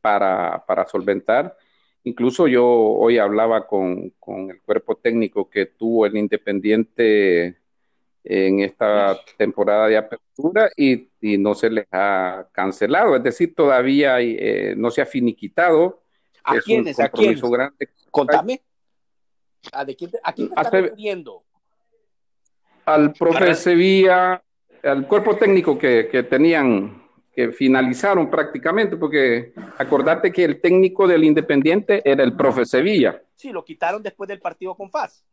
[0.00, 1.56] para, para solventar.
[2.02, 7.58] Incluso yo hoy hablaba con, con, el cuerpo técnico que tuvo el Independiente
[8.24, 14.74] en esta temporada de apertura y, no se les ha cancelado, es decir, todavía eh,
[14.76, 16.01] no se ha finiquitado.
[16.44, 16.98] ¿A quiénes?
[17.00, 17.38] ¿A quién?
[17.40, 17.88] Grande.
[18.10, 18.62] Contame.
[19.72, 21.44] ¿A, de quién, ¿A quién te estás refiriendo?
[22.84, 24.42] Al profe Sevilla,
[24.82, 27.02] al cuerpo técnico que, que tenían
[27.34, 33.22] que finalizaron prácticamente, porque acordate que el técnico del Independiente era el profe Sevilla.
[33.34, 35.24] Sí, lo quitaron después del partido con FAS.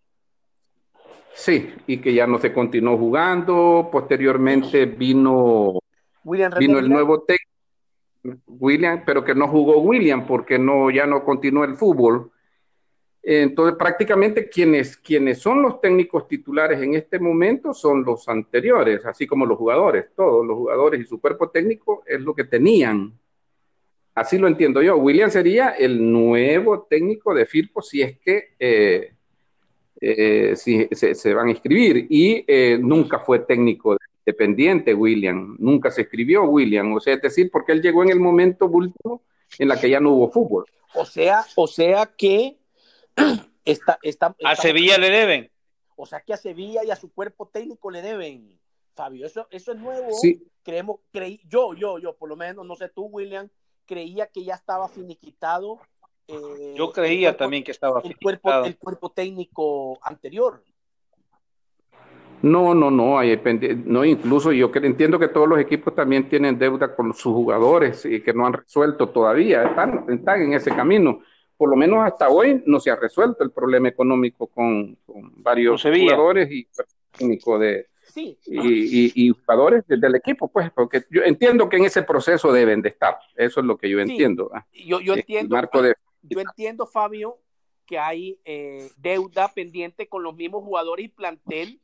[1.33, 3.89] Sí, y que ya no se continuó jugando.
[3.91, 5.79] Posteriormente vino,
[6.23, 7.48] vino el nuevo técnico,
[8.47, 12.31] William, pero que no jugó William porque no, ya no continuó el fútbol.
[13.21, 19.27] Entonces, prácticamente quienes, quienes son los técnicos titulares en este momento son los anteriores, así
[19.27, 23.13] como los jugadores, todos los jugadores y su cuerpo técnico es lo que tenían.
[24.15, 24.97] Así lo entiendo yo.
[24.97, 29.13] William sería el nuevo técnico de Firpo si es que eh,
[30.01, 32.07] eh, si, se, van a inscribir.
[32.09, 33.97] Y eh, nunca fue técnico
[34.29, 36.93] dependiente William, nunca se escribió William.
[36.93, 39.23] O sea, es decir, porque él llegó en el momento último
[39.57, 40.65] en la que ya no hubo fútbol.
[40.93, 42.57] O sea, o sea que
[44.45, 45.51] a Sevilla le deben.
[45.95, 48.59] O sea que a Sevilla y a su cuerpo técnico le deben,
[48.95, 49.25] Fabio.
[49.25, 50.07] Eso, eso es nuevo.
[50.63, 53.49] Creemos, creí, yo, yo, yo, por lo menos, no sé tú, William,
[53.85, 55.79] creía que ya estaba finiquitado.
[56.27, 60.63] Eh, yo creía también que estaba el cuerpo, el cuerpo técnico anterior.
[62.41, 63.39] No, no, no, hay,
[63.85, 68.21] no, incluso yo entiendo que todos los equipos también tienen deuda con sus jugadores y
[68.21, 71.21] que no han resuelto todavía, están, están en ese camino
[71.59, 76.49] por lo menos hasta hoy no se ha resuelto el problema económico con, varios jugadores
[76.49, 76.65] y
[77.11, 82.81] técnicos de y, jugadores del equipo, pues, porque yo entiendo que en ese proceso deben
[82.81, 83.19] de estar.
[83.35, 84.49] Eso es lo que yo entiendo.
[84.71, 85.57] Yo, yo entiendo,
[86.21, 87.37] yo entiendo, Fabio,
[87.85, 91.81] que hay eh, deuda pendiente con los mismos jugadores y plantel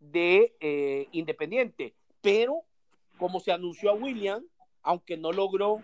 [0.00, 2.62] de eh, Independiente, pero
[3.18, 4.44] como se anunció a William,
[4.82, 5.80] aunque no logró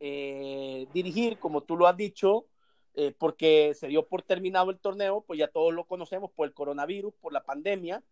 [0.00, 2.46] eh, dirigir, como tú lo has dicho,
[2.94, 6.54] eh, porque se dio por terminado el torneo, pues ya todos lo conocemos por el
[6.54, 8.02] coronavirus, por la pandemia,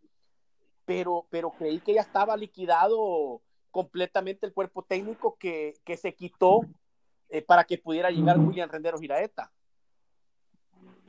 [0.87, 6.63] pero, pero creí que ya estaba liquidado completamente el cuerpo técnico que, se quitó
[7.29, 9.53] eh, para que pudiera llegar William Rendero Giraeta.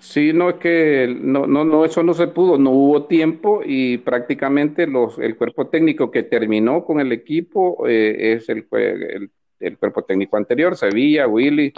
[0.02, 4.00] Sí, no es que no, no, no, eso no se pudo, no hubo tiempo y
[4.00, 9.78] prácticamente los, el cuerpo técnico que terminó con el equipo eh, es el, el, el,
[9.78, 11.72] cuerpo técnico anterior, Sevilla, Willy.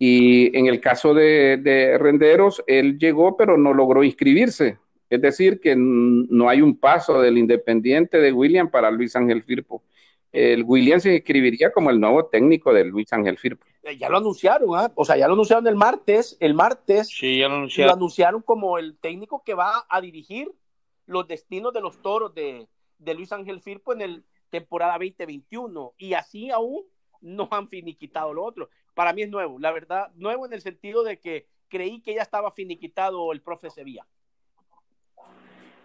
[0.00, 4.78] Y en el caso de, de, Renderos, él llegó pero no logró inscribirse.
[5.08, 9.84] Es decir, que no hay un paso del Independiente de William para Luis Ángel Firpo.
[10.32, 13.64] El William se inscribiría como el nuevo técnico de Luis Ángel Firpo.
[13.98, 14.92] Ya lo anunciaron, ¿eh?
[14.94, 17.88] o sea, ya lo anunciaron el martes, el martes sí, ya lo anunciaron.
[17.88, 20.50] lo anunciaron como el técnico que va a dirigir
[21.06, 22.66] los destinos de los toros de,
[22.98, 26.82] de Luis Ángel Firpo en el temporada 2021 y así aún
[27.20, 28.68] no han finiquitado lo otro.
[28.94, 32.22] Para mí es nuevo, la verdad, nuevo en el sentido de que creí que ya
[32.22, 34.06] estaba finiquitado el profe Sevilla.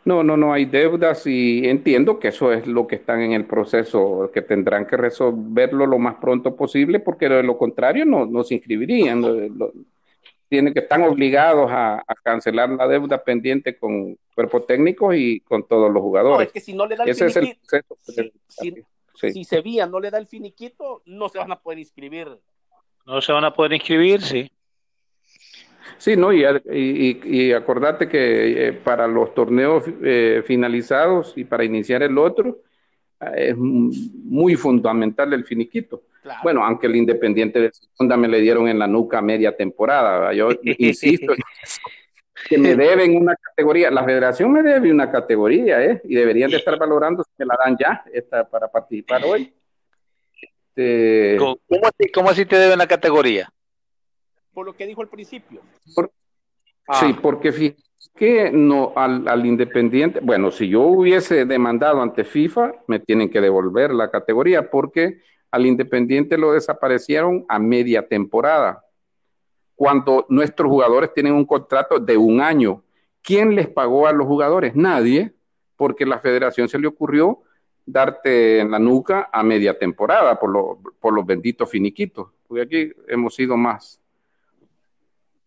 [0.10, 3.46] No, no, no hay deudas y entiendo que eso es lo que están en el
[3.46, 8.44] proceso, que tendrán que resolverlo lo más pronto posible, porque de lo contrario no, no
[8.44, 9.22] se inscribirían.
[10.48, 15.92] tienen que están obligados a, cancelar la deuda pendiente con cuerpo técnico y con todos
[15.92, 16.40] los jugadores.
[16.40, 17.68] No, es que si no le da el Ese finiquito,
[18.08, 18.74] es el si,
[19.14, 22.30] si, si, Sevilla no le da el finiquito, no se van a poder inscribir.
[23.06, 24.52] No se van a poder inscribir, sí.
[26.00, 26.46] Sí, no, y,
[27.26, 32.62] y, acordate que eh, para los torneos eh, finalizados y para iniciar el otro,
[33.20, 36.04] eh, es muy fundamental el finiquito.
[36.42, 40.50] Bueno, aunque el Independiente de Segunda me le dieron en la nuca media temporada, yo
[40.64, 41.34] insisto
[42.48, 46.02] que me deben una categoría, la federación me debe una categoría, ¿eh?
[46.06, 49.54] Y deberían de estar valorando si me la dan ya esta, para participar hoy.
[50.70, 51.36] Este...
[51.38, 53.52] ¿Cómo, así, ¿Cómo así te deben la categoría?
[54.54, 55.62] Por lo que dijo al principio.
[55.86, 55.96] Sí,
[56.88, 57.20] ah.
[57.22, 57.84] porque fíjate
[58.16, 63.42] que no al, al, Independiente, bueno, si yo hubiese demandado ante FIFA, me tienen que
[63.42, 68.86] devolver la categoría porque al Independiente lo desaparecieron a media temporada,
[69.76, 72.84] cuando nuestros jugadores tienen un contrato de un año.
[73.22, 74.76] ¿Quién les pagó a los jugadores?
[74.76, 75.34] Nadie,
[75.78, 77.40] porque la federación se le ocurrió
[77.86, 82.92] darte en la nuca a media temporada por, lo, por los benditos finiquitos, porque aquí
[83.08, 83.99] hemos sido más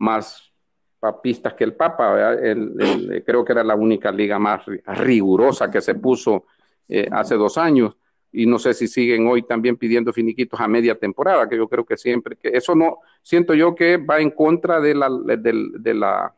[0.02, 0.52] más
[0.98, 2.34] papistas que el Papa.
[2.34, 6.44] El, creo que era la única liga más rigurosa que se puso
[6.88, 7.96] eh, hace dos años.
[8.32, 11.84] Y no sé si siguen hoy también pidiendo finiquitos a media temporada, que yo creo
[11.84, 16.34] que siempre, que eso no, siento yo que va en contra de la, de, la,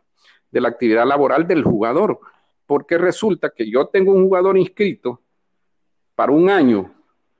[0.50, 2.18] de la actividad laboral del jugador,
[2.66, 5.20] porque resulta que yo tengo un jugador inscrito
[6.16, 6.92] para un año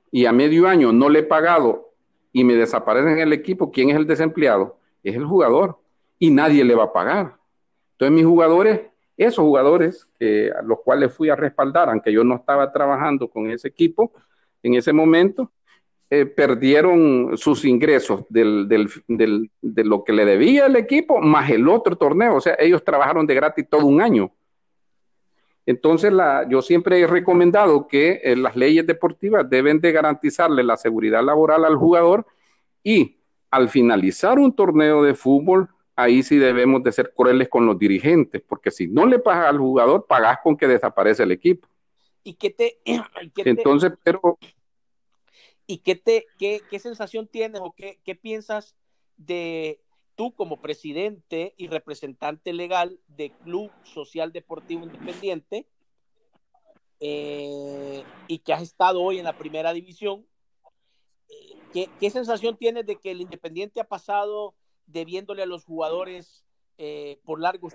[0.09, 1.91] y a medio año no le he pagado
[2.31, 4.79] y me desaparece en el equipo, ¿quién es el desempleado?
[5.03, 5.79] Es el jugador
[6.19, 7.35] y nadie le va a pagar.
[7.93, 8.81] Entonces mis jugadores,
[9.17, 13.67] esos jugadores a los cuales fui a respaldar, aunque yo no estaba trabajando con ese
[13.67, 14.11] equipo
[14.63, 15.51] en ese momento,
[16.09, 21.49] eh, perdieron sus ingresos del, del, del, de lo que le debía el equipo más
[21.49, 22.35] el otro torneo.
[22.35, 24.31] O sea, ellos trabajaron de gratis todo un año.
[25.65, 26.13] Entonces,
[26.47, 31.65] yo siempre he recomendado que eh, las leyes deportivas deben de garantizarle la seguridad laboral
[31.65, 32.27] al jugador
[32.83, 33.17] y
[33.49, 38.41] al finalizar un torneo de fútbol, ahí sí debemos de ser crueles con los dirigentes,
[38.41, 41.67] porque si no le pagas al jugador, pagas con que desaparece el equipo.
[42.23, 42.79] ¿Y qué te...
[43.37, 44.37] Entonces, pero...
[45.67, 48.75] ¿Y qué, te, qué, qué sensación tienes o qué, qué piensas
[49.17, 49.81] de
[50.15, 55.65] tú como presidente y representante legal de Club Social Deportivo Independiente
[56.99, 60.25] eh, y que has estado hoy en la primera división,
[61.29, 64.53] eh, ¿qué, ¿qué, sensación tienes de que el Independiente ha pasado
[64.87, 66.43] debiéndole a los jugadores
[66.77, 67.73] eh, por, largos,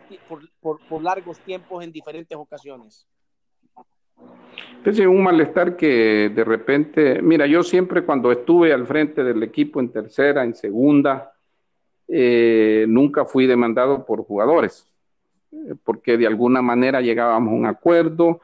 [0.60, 3.06] por, por, largos tiempos en diferentes ocasiones?
[4.84, 9.80] Es un malestar que de repente, mira, yo siempre cuando estuve al frente del equipo
[9.80, 11.32] en tercera, en segunda,
[12.08, 14.86] eh, nunca fui demandado por jugadores,
[15.52, 18.40] eh, porque de alguna manera llegábamos a un acuerdo,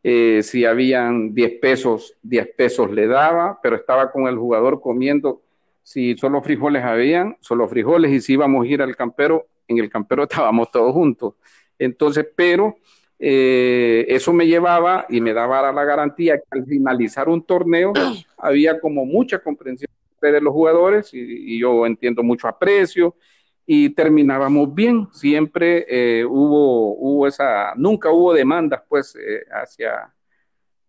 [0.00, 5.42] si habían 10 pesos, 10 pesos le daba, pero estaba con el jugador comiendo
[5.88, 9.88] si solo frijoles habían, solo frijoles, y si íbamos a ir al campero, en el
[9.88, 11.36] campero estábamos todos juntos.
[11.78, 12.76] Entonces, pero
[13.18, 17.94] eh, eso me llevaba y me daba la garantía que al finalizar un torneo
[18.36, 23.16] había como mucha comprensión de los jugadores y, yo entiendo mucho aprecio
[23.64, 25.08] y terminábamos bien.
[25.10, 30.12] Siempre eh, hubo, hubo esa, nunca hubo demandas pues eh, hacia,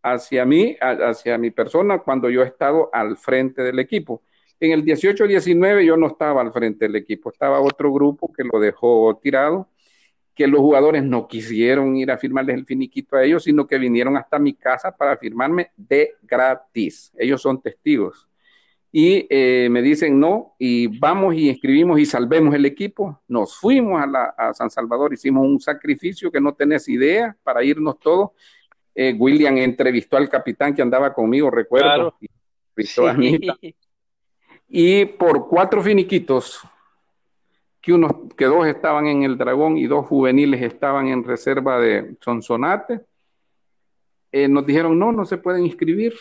[0.03, 4.23] hacia mí, hacia mi persona cuando yo he estado al frente del equipo.
[4.59, 8.59] En el 18-19 yo no estaba al frente del equipo, estaba otro grupo que lo
[8.59, 9.69] dejó tirado,
[10.35, 14.17] que los jugadores no quisieron ir a firmarles el finiquito a ellos, sino que vinieron
[14.17, 17.13] hasta mi casa para firmarme de gratis.
[17.17, 18.27] Ellos son testigos.
[18.91, 23.21] y eh, me dicen no, y vamos y escribimos y salvemos el equipo.
[23.27, 28.31] Nos fuimos a, San Salvador, hicimos un sacrificio que no tenés idea para irnos todos.
[28.95, 32.27] Eh, William entrevistó al capitán que andaba conmigo, recuerdo, y
[35.17, 36.61] por cuatro finiquitos,
[37.81, 42.15] que, unos, que dos estaban en el Dragón y dos juveniles estaban en reserva de
[42.21, 43.01] Sonsonate,
[44.31, 46.13] eh, nos dijeron no, no se pueden inscribir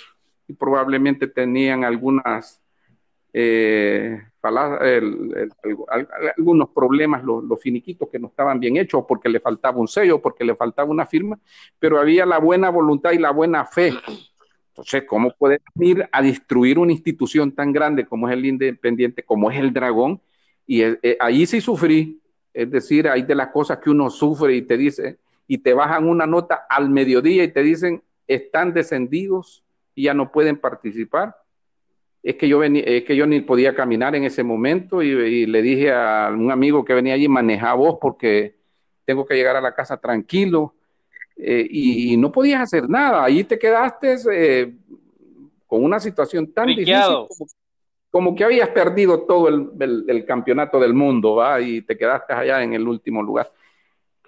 [0.46, 2.62] y probablemente tenían algunas
[3.32, 4.22] eh,
[6.36, 10.44] algunos problemas los, finiquitos que no estaban bien hechos porque le faltaba un sello, porque
[10.44, 11.38] le faltaba una firma,
[11.78, 13.92] pero había la buena voluntad y la buena fe.
[14.78, 19.50] Entonces, ¿cómo puede ir a destruir una institución tan grande como es el Independiente, como
[19.50, 20.20] es el Dragón?
[20.68, 22.20] Y eh, eh, ahí sí sufrí,
[22.54, 25.18] es decir, hay de las cosas que uno sufre y te dice,
[25.48, 29.64] y te bajan una nota al mediodía y te dicen, están descendidos
[29.96, 31.34] y ya no pueden participar.
[32.22, 35.60] Es que yo, venía, es que yo ni podía caminar en ese momento y, le
[35.60, 38.54] dije a un amigo que venía allí, maneja vos porque
[39.04, 40.74] tengo que llegar a la casa tranquilo.
[41.38, 43.24] Eh, y, no podías hacer nada.
[43.24, 44.74] Ahí te quedaste eh,
[45.66, 46.94] con una situación tan difícil
[48.10, 51.60] como, que habías perdido todo el, campeonato del mundo, ¿va?
[51.60, 53.52] Y te quedaste allá en el último lugar.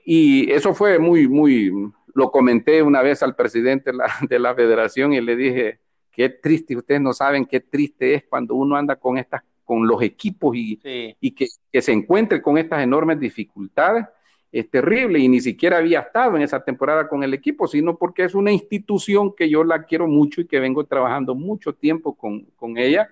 [0.04, 1.72] Y eso fue muy, muy,
[2.14, 3.90] lo comenté una vez al presidente
[4.28, 5.80] de la, federación y le dije,
[6.12, 10.02] qué triste, ustedes no saben qué triste es cuando uno anda con estas con los
[10.02, 10.80] equipos y,
[11.20, 11.46] y que,
[11.80, 14.04] se encuentre con estas enormes dificultades,
[14.53, 18.24] es terrible y ni siquiera había estado en esa temporada con el equipo, sino porque
[18.24, 22.42] es una institución que yo la quiero mucho y que vengo trabajando mucho tiempo con,
[22.57, 23.09] con ella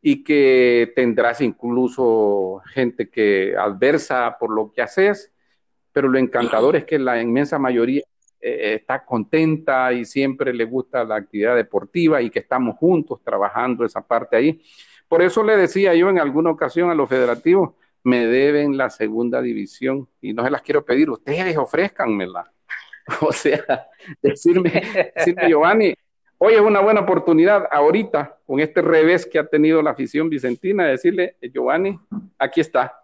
[0.00, 5.32] y que tendrás incluso gente que adversa por lo que haces,
[5.92, 8.02] pero lo encantador es que la inmensa mayoría
[8.40, 13.84] eh, está contenta y siempre le gusta la actividad deportiva y que estamos juntos trabajando
[13.84, 14.60] esa parte ahí.
[15.06, 17.74] Por eso le decía yo en alguna ocasión a los federativos,
[18.04, 22.50] me deben la segunda división y no se las quiero pedir, ustedes ofrezcanmela.
[23.20, 23.88] O sea,
[24.22, 24.80] decirme,
[25.16, 25.92] decirme Giovanni,
[26.38, 30.86] hoy es una buena oportunidad ahorita con este revés que ha tenido la afición vicentina,
[30.86, 31.98] decirle, Giovanni,
[32.38, 33.02] aquí está.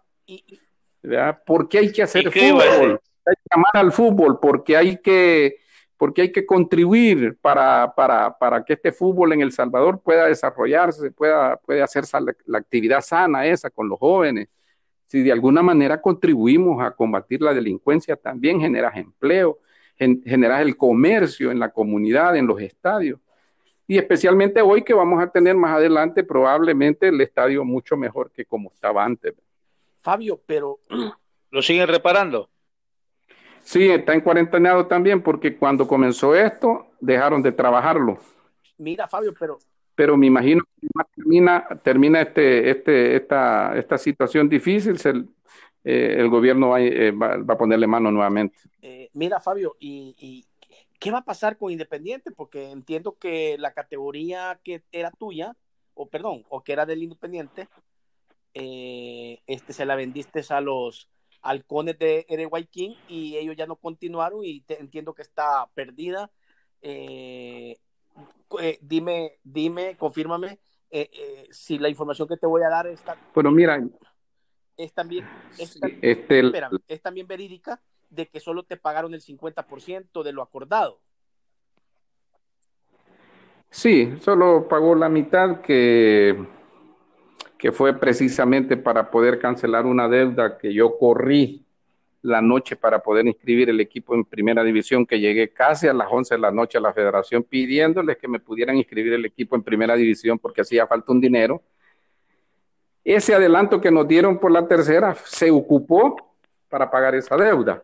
[1.45, 3.01] ¿Por qué hay que hacer fútbol?
[3.25, 5.57] hay que amar al fútbol, porque hay que,
[5.97, 11.11] porque hay que contribuir para, para, para, que este fútbol en El Salvador pueda desarrollarse,
[11.11, 14.47] pueda, puede hacerse la, actividad sana esa con los jóvenes.
[15.09, 19.57] Si de alguna manera contribuimos a combatir la delincuencia, también generas empleo,
[19.97, 23.19] generas el comercio en la comunidad, en los estadios.
[23.87, 28.45] Y especialmente hoy que vamos a tener más adelante probablemente el estadio mucho mejor que
[28.45, 29.33] como estaba antes.
[29.97, 30.77] Fabio, pero...
[31.49, 32.47] ¿Lo siguen reparando?
[33.61, 38.19] Sí, está en cuarentenado también porque cuando comenzó esto dejaron de trabajarlo.
[38.77, 39.57] Mira, Fabio, pero...
[39.99, 44.97] Pero me imagino que termina, termina este, este, esta, esta situación difícil,
[45.83, 48.57] eh, el gobierno eh, va, va, a ponerle mano nuevamente.
[48.81, 50.45] Eh, mira, Fabio, y,
[50.97, 52.31] qué va a pasar con Independiente?
[52.31, 55.57] Porque entiendo que la categoría que era tuya,
[55.95, 57.67] o perdón, o que era del Independiente,
[58.53, 61.09] este, se la vendiste a los
[61.41, 66.31] halcones de Erewhite King y ellos ya no continuaron y entiendo que está perdida.
[66.81, 67.75] Eh,
[68.61, 70.59] eh, dime, dime, confírmame
[70.89, 73.15] eh, si la información que te voy a dar está.
[73.33, 73.81] Bueno, mira.
[74.77, 76.51] Es también, es, este,
[76.87, 81.01] es también verídica de que solo te pagaron el 50% de lo acordado.
[83.69, 86.47] Sí, solo pagó la mitad que
[87.59, 91.65] que fue precisamente para poder cancelar una deuda que yo corrí
[92.21, 96.07] la noche para poder inscribir el equipo en primera división, que llegué casi a las
[96.11, 99.63] 11 de la noche a la federación pidiéndoles que me pudieran inscribir el equipo en
[99.63, 101.61] primera división porque hacía falta un dinero.
[103.03, 106.35] Ese adelanto que nos dieron por la tercera se ocupó
[106.67, 107.83] para pagar esa deuda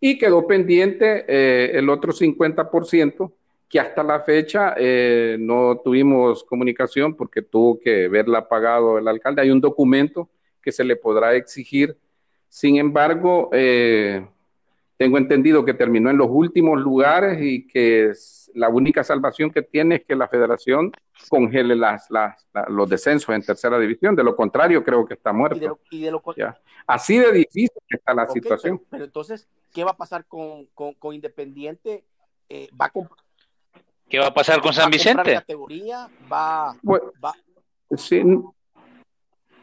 [0.00, 3.32] y quedó pendiente eh, el otro 50%
[3.68, 9.42] que hasta la fecha eh, no tuvimos comunicación porque tuvo que verla pagado el alcalde.
[9.42, 10.30] Hay un documento
[10.62, 11.96] que se le podrá exigir.
[12.48, 14.26] Sin embargo, eh,
[14.96, 18.12] tengo entendido que terminó en los últimos lugares y que
[18.54, 20.90] la única salvación que tiene es que la federación
[21.28, 22.08] congele las,
[22.68, 24.16] los descensos en tercera división.
[24.16, 25.78] De lo contrario, creo que está muerto.
[26.86, 28.82] Así de difícil está la situación.
[28.90, 32.04] Pero, entonces, ¿qué va a pasar con, con, Independiente?
[32.48, 32.92] Eh, ¿Va a
[34.08, 35.34] ¿Qué va a pasar con San Vicente?
[35.34, 36.08] categoría?
[36.32, 36.74] ¿Va,
[37.96, 38.42] Sí, eh,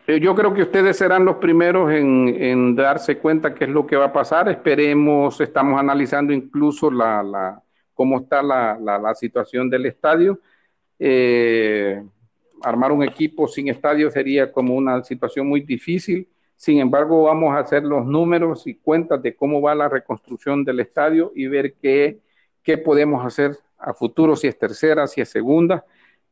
[0.08, 4.06] yo creo que ustedes serán los primeros en, darse cuenta qué es lo que va
[4.06, 4.50] a pasar.
[4.50, 10.40] Esperemos, estamos analizando incluso la, la cómo está la, la, situación del estadio.
[11.00, 12.04] Eh,
[12.62, 16.28] armar un equipo sin estadio sería como una situación muy difícil.
[16.56, 20.82] Sin embargo, vamos a hacer los números y cuentas de cómo va la reconstrucción del
[20.82, 22.20] estadio y ver qué,
[22.62, 25.84] qué podemos hacer a futuro, si es tercera, si es segunda.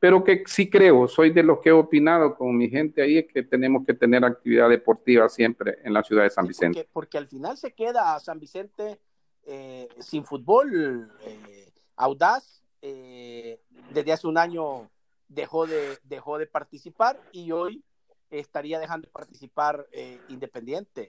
[0.04, 3.26] Pero que sí creo, soy de los que he opinado con mi gente ahí, es
[3.26, 6.80] que tenemos que tener actividad deportiva siempre en la ciudad de San Vicente.
[6.80, 9.00] Porque, porque al final se queda San Vicente
[9.46, 12.62] eh, sin fútbol eh, audaz.
[12.82, 13.62] Eh,
[13.94, 14.90] desde hace un año
[15.30, 17.82] dejó de, dejó de participar y hoy
[18.30, 19.88] estaría dejando de participar
[20.28, 21.08] Independiente.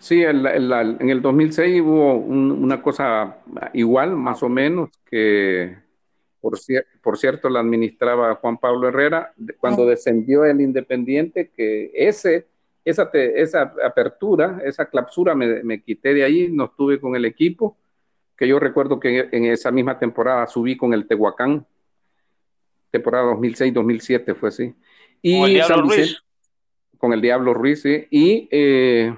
[0.00, 3.38] Sí, en, en, el 2006 hubo un, una cosa
[3.74, 5.91] igual, más o menos, que
[6.42, 6.58] por,
[7.00, 12.48] por, cierto la administraba Juan Pablo Herrera, cuando descendió el Independiente, que ese,
[12.84, 17.78] esa, esa apertura, esa clausura me, me, quité de ahí, no estuve con el equipo,
[18.36, 21.64] que yo recuerdo que en esa misma temporada subí con el Tehuacán,
[22.90, 24.74] temporada 2006-2007 fue así.
[25.22, 26.22] Y con el Diablo Ruiz.
[26.98, 28.06] Con el Diablo Ruiz, sí.
[28.10, 29.16] Y, eh,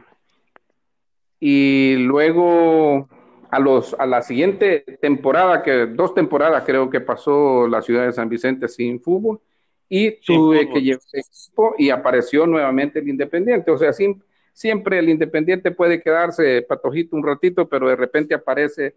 [1.40, 3.08] y luego
[3.54, 8.12] a, los, a la siguiente temporada, que dos temporadas creo que pasó la ciudad de
[8.12, 9.40] San Vicente sin fútbol,
[9.88, 10.74] y sin tuve fútbol.
[10.74, 13.70] que llevar equipo y apareció nuevamente el Independiente.
[13.70, 14.20] O sea, sin,
[14.52, 18.96] siempre el Independiente puede quedarse patojito un ratito, pero de repente aparece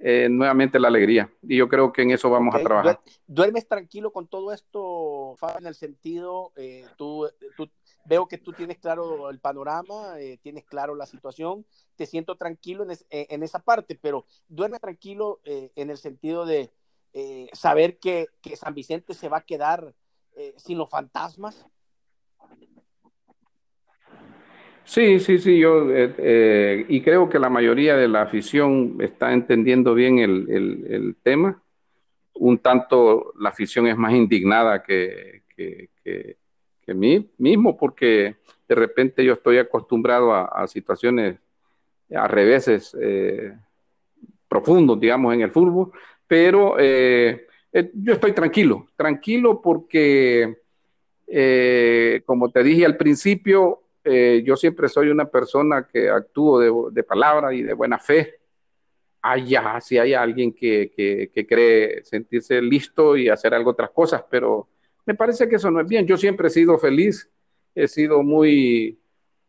[0.00, 1.30] eh, nuevamente la alegría.
[1.42, 2.64] Y yo creo que en eso vamos okay.
[2.64, 3.00] a trabajar.
[3.26, 7.68] ¿Duermes tranquilo con todo esto, Fabio, en el sentido, eh, tú, tú,
[8.04, 12.84] veo que tú tienes claro el panorama, eh, tienes claro la situación, te siento tranquilo
[12.84, 16.70] en, es, en esa parte, pero duerme tranquilo en el sentido de
[17.52, 19.94] saber que, que, San Vicente se va a quedar
[20.56, 21.66] sin los fantasmas.
[24.88, 29.34] Sí, sí, sí, yo eh, eh, y creo que la mayoría de la afición está
[29.34, 30.48] entendiendo bien el,
[30.88, 31.62] el, tema.
[32.32, 36.36] Un tanto la afición es más indignada que, que, que,
[36.94, 38.36] mí mismo, porque
[38.66, 41.36] de repente yo estoy acostumbrado a, situaciones
[42.14, 43.52] a reveses eh,
[44.48, 45.92] profundos, digamos, en el fútbol,
[46.26, 47.46] pero eh,
[47.92, 50.56] yo estoy tranquilo, tranquilo porque,
[52.24, 57.02] como te dije al principio, eh, yo siempre soy una persona que actúo de, de
[57.02, 58.40] palabra y de buena fe.
[59.20, 64.24] Allá, si hay alguien que, que, que, cree sentirse listo y hacer algo otras cosas,
[64.30, 64.68] pero
[65.04, 66.06] me parece que eso no es bien.
[66.06, 67.28] Yo siempre he sido feliz,
[67.74, 68.98] he sido muy,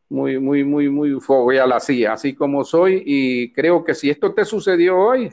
[0.10, 4.44] muy, muy, muy, muy fogueal así, así como soy, y creo que si esto te
[4.44, 5.32] sucedió hoy,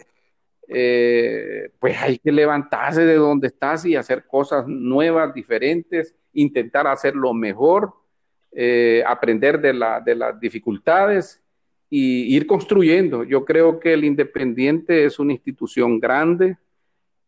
[0.68, 7.32] eh, pues hay que levantarse de donde estás y hacer cosas nuevas, diferentes, intentar hacerlo
[7.32, 8.05] mejor
[8.52, 11.42] eh, aprender de, la, de, las dificultades
[11.90, 13.24] y ir construyendo.
[13.24, 16.56] Yo creo que el Independiente es una institución grande,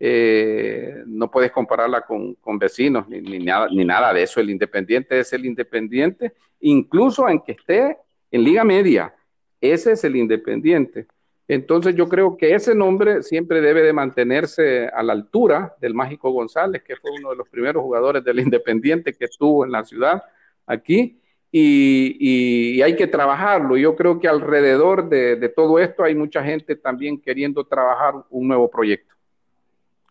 [0.00, 4.40] eh, no puedes compararla con, vecinos ni, ni, nada, ni nada de eso.
[4.40, 7.98] El Independiente es el Independiente, incluso aunque esté
[8.30, 9.14] en Liga Media,
[9.60, 11.06] ese es el Independiente.
[11.48, 16.30] Entonces yo creo que ese nombre siempre debe de mantenerse a la altura del Mágico
[16.30, 20.22] González, que fue uno de los primeros jugadores del Independiente que estuvo en la ciudad
[20.68, 21.18] aquí
[21.50, 23.76] y, y, hay que trabajarlo.
[23.76, 28.48] Yo creo que alrededor de, de, todo esto hay mucha gente también queriendo trabajar un
[28.48, 29.14] nuevo proyecto.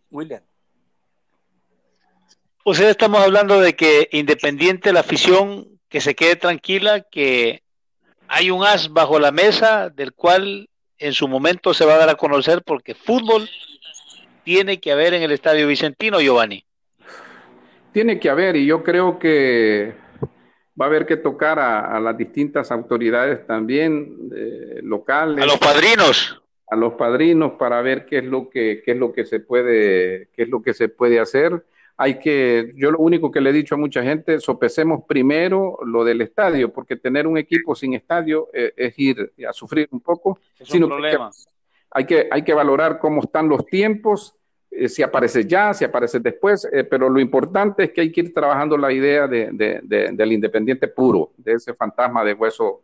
[0.09, 0.41] William.
[2.63, 7.61] O sea, estamos hablando de que independiente la afición, que se quede tranquila, que
[8.27, 12.09] hay un as bajo la mesa del cual en su momento se va a dar
[12.09, 13.47] a conocer porque fútbol
[14.43, 16.65] tiene que haber en el Estadio Vicentino, Giovanni.
[17.93, 19.93] Tiene que haber y yo creo que
[20.79, 25.43] va a haber que tocar a, a las distintas autoridades también eh, locales.
[25.43, 26.41] A los padrinos.
[26.67, 30.29] A los padrinos para ver qué es lo que, qué es lo que se puede,
[30.33, 31.65] qué es lo que se puede hacer.
[31.99, 36.03] Hay que, yo lo único que le he dicho a mucha gente, sopesemos primero lo
[36.03, 40.39] del estadio, porque tener un equipo sin estadio eh, es ir a sufrir un poco.
[40.59, 41.31] Es un problema.
[41.31, 41.49] Que
[41.89, 44.35] hay, que, hay que valorar cómo están los tiempos,
[44.69, 48.21] eh, si aparece ya, si aparece después, eh, pero lo importante es que hay que
[48.21, 52.83] ir trabajando la idea de, de, de, del independiente puro, de ese fantasma de hueso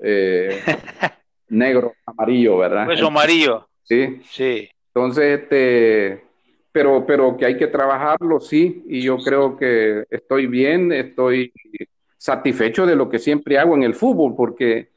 [0.00, 0.60] eh,
[1.48, 2.86] negro, amarillo, ¿verdad?
[2.86, 3.68] Hueso amarillo.
[3.82, 4.20] Sí.
[4.30, 4.68] Sí.
[4.94, 6.24] Entonces, este,
[6.70, 11.52] pero, pero que hay que trabajarlo, sí, y yo creo que estoy bien, estoy
[12.16, 14.90] satisfecho de lo que siempre hago en el fútbol, porque,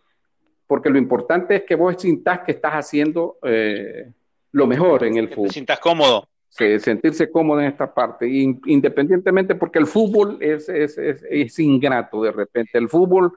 [0.68, 4.12] porque lo importante es que vos sintas que estás haciendo eh,
[4.56, 5.48] lo mejor en el fútbol.
[5.48, 6.30] Te sientas cómodo.
[6.48, 12.24] Sí, sentirse cómodo en esta parte, independientemente porque el fútbol es, es, es, es ingrato
[12.24, 12.78] de repente.
[12.78, 13.34] El fútbol,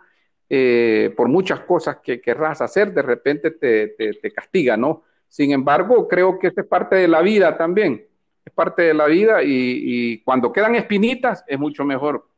[0.49, 5.03] eh, por muchas cosas que querrás hacer, de repente te, te, te, castiga, ¿no?
[5.27, 8.07] Sin embargo, creo que esta es parte de la vida también.
[8.45, 12.29] es parte de la vida y, cuando quedan espinitas es mucho mejor.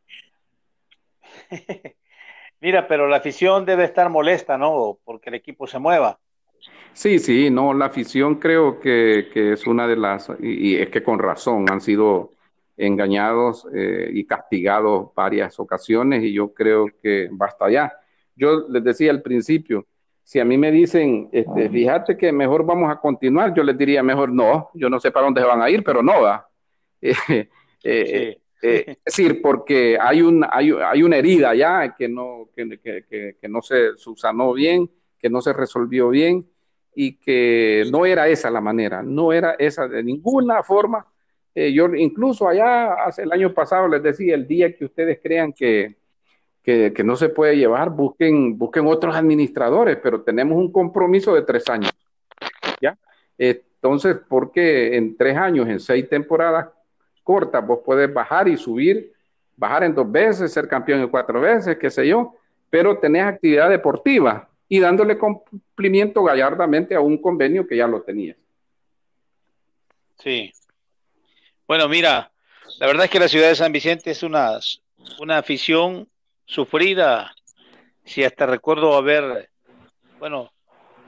[2.63, 4.99] Mira, pero la afición debe estar molesta, ¿no?
[5.05, 6.19] Porque el equipo se mueva.
[6.93, 11.19] Sí, sí, no, la afición creo que, es una de las, y, es que con
[11.19, 12.33] razón han sido
[12.77, 17.93] engañados eh, y castigados varias ocasiones y yo creo que basta ya.
[18.37, 19.87] Yo les decía al principio,
[20.23, 24.03] si a mí me dicen, este, fíjate que mejor vamos a continuar, yo les diría
[24.03, 26.49] mejor no, yo no sé para dónde van a ir, pero no va.
[27.83, 32.51] Eh, eh, eh, es decir, porque hay, un, hay, hay, una herida ya que no,
[32.55, 36.47] que, que, que, no se subsanó bien, que no se resolvió bien
[36.95, 41.07] y que no era esa la manera, no era esa de ninguna forma.
[41.55, 45.97] yo incluso allá hace el año pasado les decía, el día que ustedes crean que,
[46.63, 51.69] que, no se puede llevar, busquen, busquen otros administradores, pero tenemos un compromiso de tres
[51.69, 51.91] años.
[52.81, 52.97] ¿ya?
[53.39, 56.69] Entonces, porque en tres años, en seis temporadas
[57.23, 59.13] cortas, vos puedes bajar y subir,
[59.57, 62.35] bajar en dos veces, ser campeón en cuatro veces, qué sé yo,
[62.69, 68.37] pero tenés actividad deportiva y dándole cumplimiento gallardamente a un convenio que ya lo tenías.
[70.17, 70.53] Sí.
[71.67, 72.31] Bueno, mira,
[72.79, 74.61] la verdad es que la ciudad de San Vicente es una,
[75.19, 76.09] una afición
[76.47, 77.35] sufrida.
[78.05, 79.51] Si hasta recuerdo haber,
[80.21, 80.53] bueno,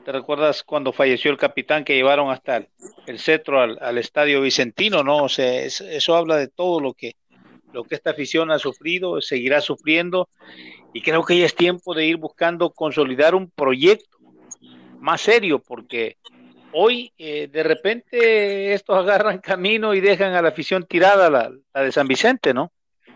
[0.05, 2.67] ¿te recuerdas cuando falleció el capitán que llevaron hasta
[3.07, 5.05] el, cetro al, estadio Vicentino?
[5.05, 7.15] No, o sea, eso habla de todo lo que,
[7.73, 10.29] lo que esta afición ha sufrido, seguirá sufriendo,
[10.93, 14.19] y creo que ya es tiempo de ir buscando consolidar un proyecto
[15.01, 16.17] más serio, porque
[16.73, 21.93] hoy eh, de repente estos agarran camino y dejan a la afición tirada, la, de
[21.93, 22.71] San Vicente, ¿no?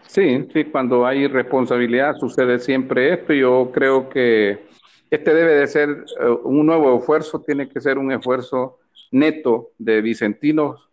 [0.06, 3.32] Sí, sí, cuando hay responsabilidad sucede siempre esto.
[3.32, 4.66] Yo creo que
[5.10, 8.78] este debe de ser eh, un nuevo esfuerzo, tiene que ser un esfuerzo
[9.10, 10.85] neto de vicentinos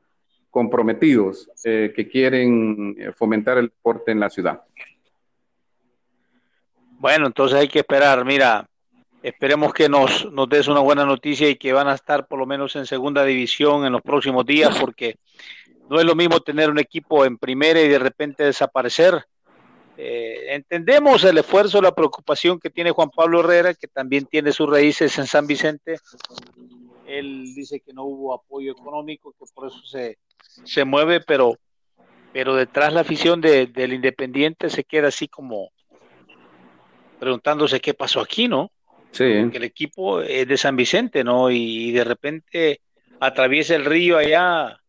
[0.54, 4.62] comprometidos eh, que quieren eh, fomentar el deporte en la ciudad.
[7.00, 8.24] Bueno, entonces hay que esperar.
[8.24, 8.70] Mira,
[9.24, 12.76] esperemos que nos, des una buena noticia y que van a estar por lo menos
[12.76, 15.16] en segunda división en los próximos días, porque
[15.90, 19.26] no es lo mismo tener un equipo en primera y de repente desaparecer.
[19.98, 24.70] Eh, entendemos el esfuerzo, la preocupación que tiene Juan Pablo Herrera, que también tiene sus
[24.70, 25.98] raíces en San Vicente.
[27.08, 30.18] Él dice que no hubo apoyo económico, que por eso se,
[30.64, 31.58] se mueve, pero,
[32.32, 35.72] pero detrás la afición del Independiente se queda así como
[37.20, 38.72] preguntándose qué pasó aquí, ¿no?
[39.12, 39.24] Sí.
[39.24, 41.52] el equipo es de San Vicente, ¿no?
[41.52, 42.82] y de repente
[43.20, 44.80] atraviesa el río allá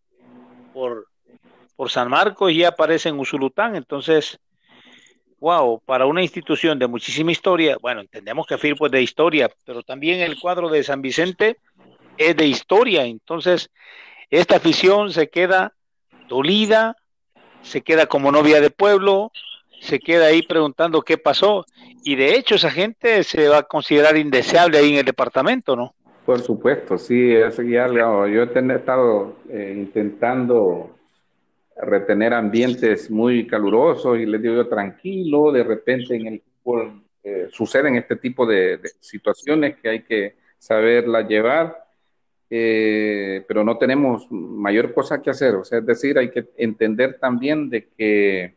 [0.72, 1.08] por,
[1.76, 3.76] por San Marcos y aparece en Usulután.
[3.76, 4.38] Entonces,
[5.38, 9.82] wow, para una institución de muchísima historia, bueno, entendemos que Firpo es de historia, pero
[9.82, 11.58] también el cuadro de San Vicente
[12.16, 13.04] es de historia.
[13.04, 13.70] Entonces,
[14.30, 15.74] esta afición se queda
[16.28, 16.96] dolida,
[17.62, 19.32] se queda como novia de pueblo,
[19.80, 21.64] se queda ahí preguntando qué pasó.
[22.02, 25.94] Y de hecho, esa gente se va a considerar indeseable ahí en el departamento, ¿no?
[26.24, 28.26] Por supuesto, sí, es algo.
[28.26, 30.94] Yo he estado eh, intentando
[31.76, 37.48] retener ambientes muy calurosos y les digo yo tranquilo, de repente en el fútbol eh,
[37.50, 41.83] suceden este tipo de, situaciones que hay que saberlas llevar,
[42.50, 47.18] eh, pero no tenemos mayor cosa que hacer, o sea, es decir, hay que entender
[47.18, 48.54] también de que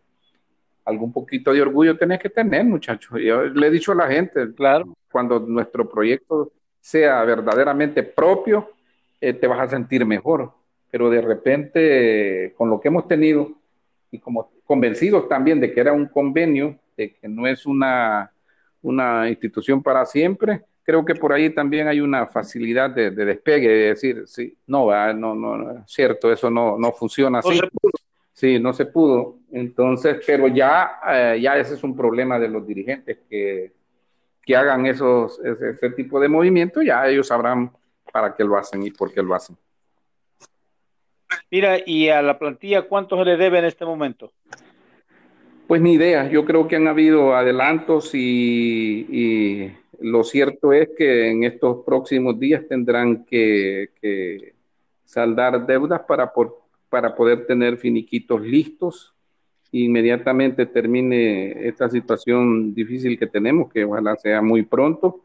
[0.85, 3.19] algún poquito de orgullo tenés que tener, muchachos.
[3.21, 8.71] Yo le he dicho a la gente, claro, cuando nuestro proyecto sea verdaderamente propio,
[9.19, 10.53] eh, te vas a sentir mejor.
[10.89, 13.51] Pero de repente, con lo que hemos tenido
[14.11, 18.31] y como convencidos también de que era un convenio, de que no es una,
[18.81, 23.87] una institución para siempre, creo que por ahí también hay una facilidad de, despegue, de
[23.89, 27.59] decir, sí, no, no, no, cierto, eso no, no funciona así.
[28.33, 29.37] Sí, no se pudo.
[29.51, 33.77] Entonces, pero ya, eh, ya ese es un problema de los dirigentes que
[34.47, 37.69] que hagan esos, ese, tipo de movimientos, ya ellos sabrán
[38.13, 39.57] para qué lo hacen y por qué lo hacen.
[41.51, 44.31] Mira, y a la plantilla, ¿cuánto se le debe en este momento?
[45.67, 49.69] Pues ni idea, yo creo que han habido adelantos y,
[49.99, 54.53] lo cierto es que en estos próximos días tendrán que,
[55.05, 56.31] saldar deudas para,
[56.89, 59.13] para poder tener finiquitos listos
[59.71, 65.23] inmediatamente termine esta situación difícil que tenemos, que ojalá sea muy pronto,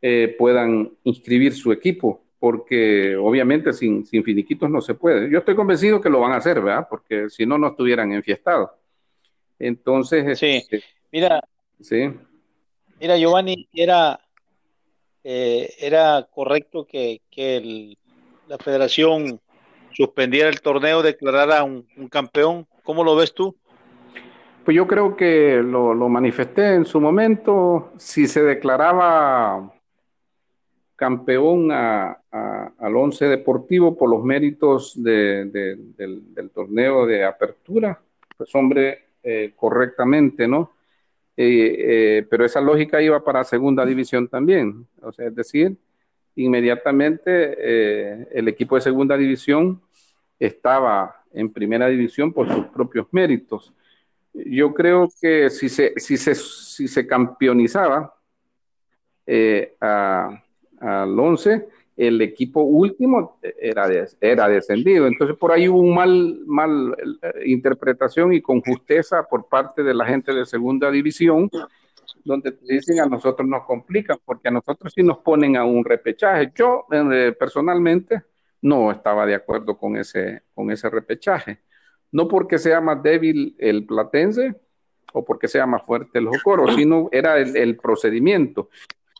[0.00, 5.30] eh, puedan inscribir su equipo, porque obviamente sin, sin finiquitos no se puede.
[5.30, 6.86] Yo estoy convencido que lo van a hacer, ¿verdad?
[6.88, 8.70] Porque si no, no estuvieran enfiestados.
[9.58, 10.82] Entonces, sí, este,
[11.12, 11.42] mira,
[11.80, 12.10] sí.
[13.00, 14.20] Mira, Giovanni, era,
[15.24, 17.96] eh, era correcto que, que
[18.46, 19.40] la federación
[19.92, 22.66] suspendiera el torneo, declarara un, un campeón.
[22.82, 23.56] ¿Cómo lo ves tú?
[24.64, 27.92] Pues yo creo que lo, lo, manifesté en su momento.
[27.96, 29.72] Si se declaraba
[30.94, 37.98] campeón a, al Once Deportivo por los méritos de, de, del, del, torneo de apertura,
[38.36, 40.72] pues hombre, eh, correctamente, ¿no?
[41.42, 44.86] Eh, pero esa lógica iba para segunda división también.
[45.00, 45.74] O sea, es decir,
[46.36, 49.80] inmediatamente eh, el equipo de segunda división
[50.38, 53.72] estaba en primera división por sus propios méritos.
[54.34, 58.14] Yo creo que si se, si se, si se campeonizaba
[59.26, 65.06] eh, al 11, el equipo último era, de, era descendido.
[65.06, 69.94] Entonces por ahí hubo un mal, mal eh, interpretación y con justeza por parte de
[69.94, 71.50] la gente de segunda división
[72.24, 76.52] donde dicen a nosotros nos complican, porque a nosotros sí nos ponen a un repechaje.
[76.54, 78.22] Yo eh, personalmente
[78.62, 81.60] no estaba de acuerdo con ese, con ese repechaje.
[82.12, 84.54] No porque sea más débil el platense
[85.12, 88.68] o porque sea más fuerte el Jocoro, sino era el, el procedimiento.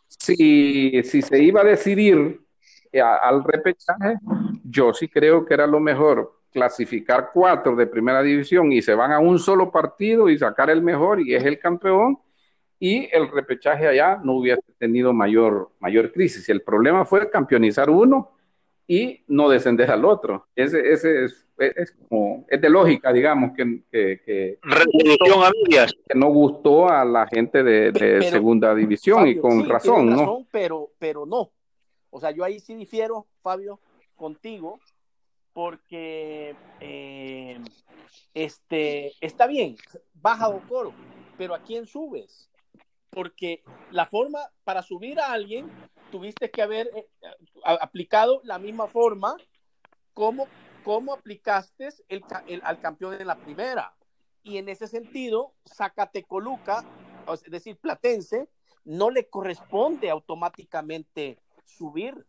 [0.07, 2.41] Si, si, se iba a decidir
[2.99, 4.17] a, al repechaje,
[4.63, 9.11] yo sí creo que era lo mejor clasificar cuatro de primera división y se van
[9.11, 12.19] a un solo partido y sacar el mejor y es el campeón
[12.79, 16.49] y el repechaje allá no hubiera tenido mayor, mayor crisis.
[16.49, 18.31] El problema fue campeonizar uno
[18.87, 20.47] y no descender al otro.
[20.55, 25.93] Ese, ese es, es, como, es de lógica, digamos, que, que, que, Revolución a medias.
[26.09, 29.67] que no gustó a la gente de, de Pero, segunda división Fabio, y con sí,
[29.69, 30.21] razón, tienes ¿no?
[30.21, 31.51] razón, pero, pero no.
[32.11, 33.79] O sea, yo ahí sí difiero, Fabio,
[34.15, 34.79] contigo,
[35.53, 37.59] porque eh,
[38.33, 39.77] este, está bien,
[40.13, 40.93] baja Ocoro,
[41.37, 42.49] pero ¿a quién subes?
[43.09, 45.69] Porque la forma para subir a alguien,
[46.11, 47.07] tuviste que haber eh,
[47.63, 49.35] aplicado la misma forma
[50.13, 50.47] como,
[50.83, 51.89] como aplicaste
[52.63, 53.95] al campeón en la primera.
[54.43, 56.83] Y en ese sentido, Zacatecoluca,
[57.31, 58.49] es decir, Platense,
[58.83, 62.25] no le corresponde automáticamente subir.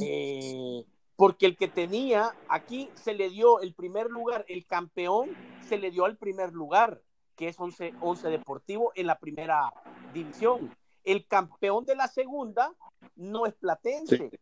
[0.00, 0.84] Eh,
[1.16, 5.30] porque el que tenía, aquí se le dio el primer lugar, el campeón
[5.68, 7.02] se le dio al primer lugar,
[7.36, 9.72] que es 11, 11 Deportivo en la primera
[10.14, 10.74] división.
[11.04, 12.72] El campeón de la segunda
[13.16, 14.30] no es Platense.
[14.30, 14.38] Sí.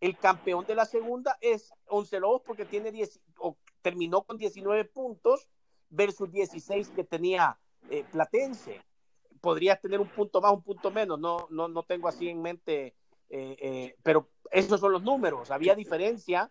[0.00, 4.84] El campeón de la segunda es Once Lobos porque tiene 10, o terminó con 19
[4.84, 5.48] puntos
[5.88, 8.82] versus 16 que tenía eh, Platense.
[9.40, 12.94] Podría tener un punto más, un punto menos, no, no, no tengo así en mente,
[13.28, 16.50] eh, eh, pero esos son los números, había diferencia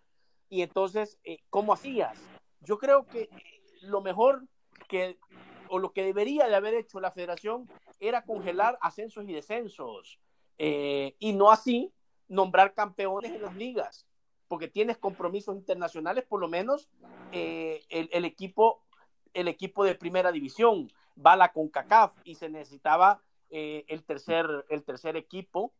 [0.49, 2.17] y entonces, eh, ¿cómo hacías?
[2.61, 3.29] Yo creo que
[3.81, 4.47] lo mejor
[4.88, 5.17] que,
[5.69, 7.69] o lo que debería de haber hecho la federación
[7.99, 10.19] era congelar ascensos y descensos
[10.57, 11.91] eh, y no así
[12.27, 14.07] nombrar campeones en las ligas,
[14.47, 16.89] porque tienes compromisos internacionales, por lo menos
[17.31, 18.81] eh, el, el, equipo,
[19.33, 20.91] el equipo de primera división
[21.24, 25.74] va a la CONCACAF y se necesitaba eh, el, tercer, el tercer equipo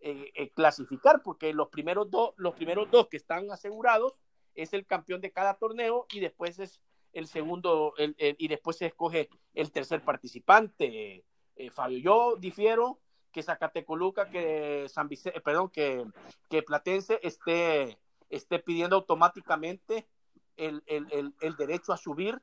[0.00, 4.18] eh, eh, clasificar, porque los primeros, dos los primeros dos que están asegurados
[4.54, 6.80] es el campeón de cada torneo y después es
[7.12, 11.24] el segundo, el, y después se escoge el tercer participante.
[11.70, 12.98] Fabio, yo difiero
[13.32, 16.04] que Zacatecoluca, que San Vicente, perdón, que,
[16.48, 20.06] que Platense esté, esté pidiendo automáticamente
[20.56, 22.40] el, el, el, derecho a subir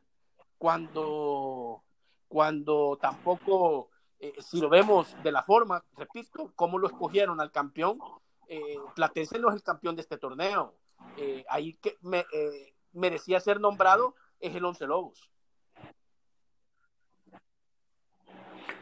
[0.57, 1.83] cuando,
[2.29, 7.99] cuando tampoco eh, si lo vemos de la forma, repito, cómo lo escogieron al campeón,
[8.47, 10.73] eh, Platense no es el campeón de este torneo.
[11.17, 15.29] Eh, ahí que me, eh, merecía ser nombrado es el Once Lobos.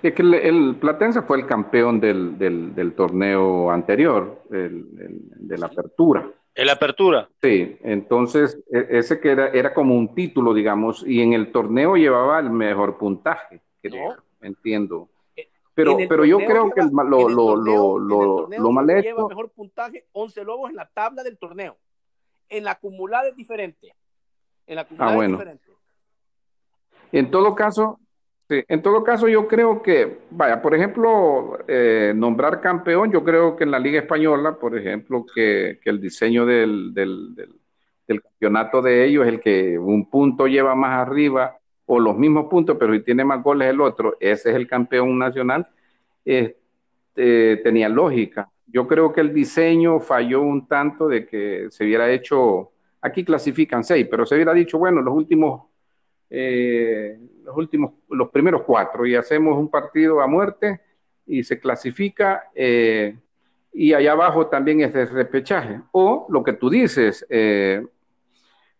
[0.01, 5.57] Es que el, el, Platense fue el campeón del, del, del torneo anterior, el, de
[5.57, 6.31] la apertura.
[6.57, 7.29] ¿El apertura?
[7.39, 11.95] Sí, entonces e, ese que era, era como un título, digamos, y en el torneo
[11.95, 14.23] llevaba el mejor puntaje, creo, no.
[14.41, 15.07] entiendo.
[15.75, 19.09] Pero, pero yo creo lleva, que lo, lo, torneo, lo, lo, mal hecho.
[19.09, 21.77] Lleva mejor puntaje 11 Lobos en la tabla del torneo.
[22.49, 23.93] En la acumulada es diferente.
[24.65, 25.35] En la acumulada ah, bueno.
[25.35, 25.67] es diferente.
[27.11, 27.99] En todo caso,
[28.49, 33.55] sí, en todo caso, yo creo que, vaya, por ejemplo, eh, nombrar campeón, yo creo
[33.55, 38.81] que en la Liga Española, por ejemplo, que, que el diseño del, del, del, campeonato
[38.81, 43.01] de ellos el que un punto lleva más arriba o los mismos puntos, pero si
[43.01, 45.67] tiene más goles el otro, ese es el campeón nacional,
[47.19, 48.49] eh, tenía lógica.
[48.67, 52.71] Yo creo que el diseño falló un tanto de que se hubiera hecho,
[53.01, 55.63] aquí clasifican seis, pero se hubiera dicho, bueno, los últimos,
[56.29, 60.81] eh, los últimos, los primeros cuatro, y hacemos un partido a muerte
[61.25, 63.17] y se clasifica, eh,
[63.73, 65.81] y allá abajo también es de repechaje.
[65.91, 67.85] O lo que tú dices, eh,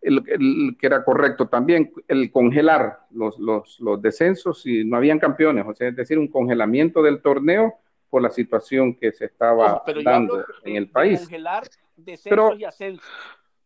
[0.02, 5.66] el, que era correcto también, el congelar los, los, los descensos y no habían campeones,
[5.68, 7.76] o sea, es decir, un congelamiento del torneo
[8.10, 11.20] por la situación que se estaba dando en el país.
[11.20, 11.64] congelar
[11.96, 13.06] descensos y ascensos,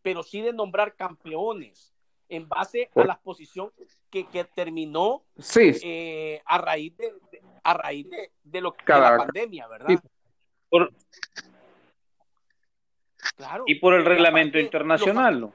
[0.02, 1.91] pero sí de nombrar campeones
[2.32, 3.70] en base a la posición
[4.10, 5.72] que, que terminó sí.
[5.82, 7.12] Eh, a raíz de,
[7.62, 8.08] a raíz
[8.42, 10.02] de, lo que la pandemia, ¿verdad?
[13.36, 13.64] claro.
[13.66, 15.52] Y por el reglamento internacional.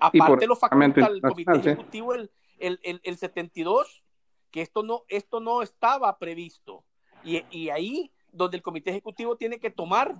[0.00, 4.02] aparte lo faculta el comité ejecutivo el, el, el, 72,
[4.50, 6.84] que esto no, esto no estaba previsto.
[7.22, 10.16] Y, y ahí donde el comité ejecutivo tiene que tomar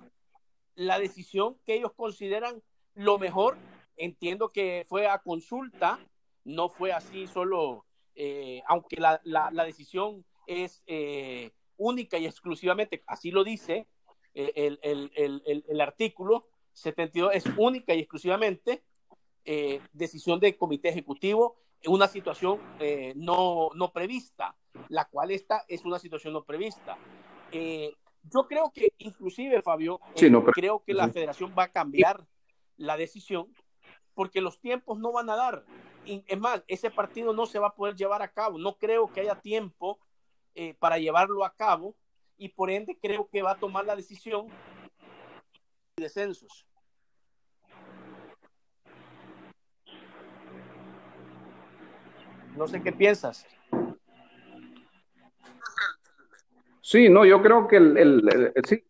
[0.75, 2.63] la decisión que ellos consideran
[2.95, 3.57] lo mejor.
[3.97, 5.99] Entiendo que fue a consulta,
[6.43, 7.85] no fue así solo,
[8.15, 13.87] eh, aunque la, la, decisión es eh, única y exclusivamente, así lo dice
[14.33, 18.83] eh, el, el, el, el, artículo 72, es única y exclusivamente
[19.91, 22.59] decisión del comité ejecutivo en una situación
[23.15, 24.55] no, no prevista,
[24.89, 26.97] la cual esta es una situación no prevista.
[27.51, 29.99] yo creo que inclusive, Fabio,
[30.53, 32.23] creo que la federación va a cambiar
[32.77, 33.51] la decisión
[34.13, 35.63] porque los tiempos no van a dar.
[36.05, 38.57] Y, es más, ese partido no se va a poder llevar a cabo.
[38.57, 39.99] No creo que haya tiempo
[40.55, 41.95] eh, para llevarlo a cabo
[42.37, 44.47] y por ende creo que va a tomar la decisión
[45.95, 46.65] de descensos.
[52.57, 53.45] No sé qué piensas.
[56.81, 58.83] Sí, no, yo creo que el, sí,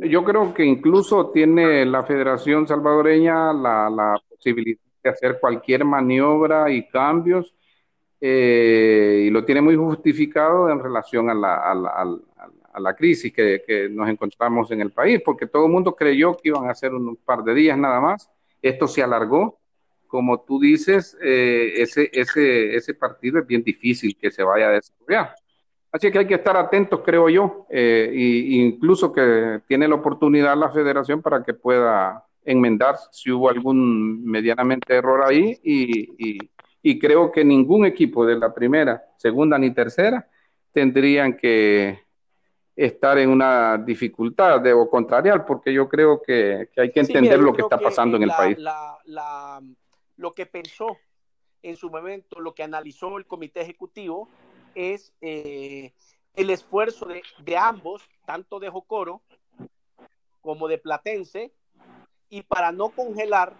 [0.00, 6.70] yo creo que incluso tiene la Federación Salvadoreña la, la posibilidad de hacer cualquier maniobra
[6.70, 7.54] y cambios
[8.20, 12.18] eh, y lo tiene muy justificado en relación a la, a la,
[12.72, 16.36] a la crisis que, que, nos encontramos en el país, porque todo el mundo creyó
[16.36, 18.30] que iban a ser un par de días nada más.
[18.62, 19.58] Esto se alargó.
[20.06, 24.72] Como tú dices, eh, ese, ese, ese partido es bien difícil que se vaya a
[24.72, 25.34] desarrollar.
[25.92, 30.70] Así que hay que estar atentos, creo yo, eh, incluso que tiene la oportunidad la
[30.70, 36.48] federación para que pueda enmendar si hubo algún medianamente error ahí y,
[36.82, 40.26] y, creo que ningún equipo de la primera, segunda ni tercera
[40.72, 42.00] tendrían que
[42.74, 47.52] estar en una dificultad de, o contrariar, porque yo creo que, hay que entender lo
[47.52, 48.58] que está pasando en el país.
[50.16, 50.96] lo que pensó
[51.62, 54.28] en su momento, lo que analizó el comité ejecutivo,
[54.74, 55.92] es eh,
[56.34, 57.06] el esfuerzo
[57.44, 59.22] de, ambos, tanto de Jocoro
[60.40, 61.52] como de Platense,
[62.28, 63.56] y para no congelar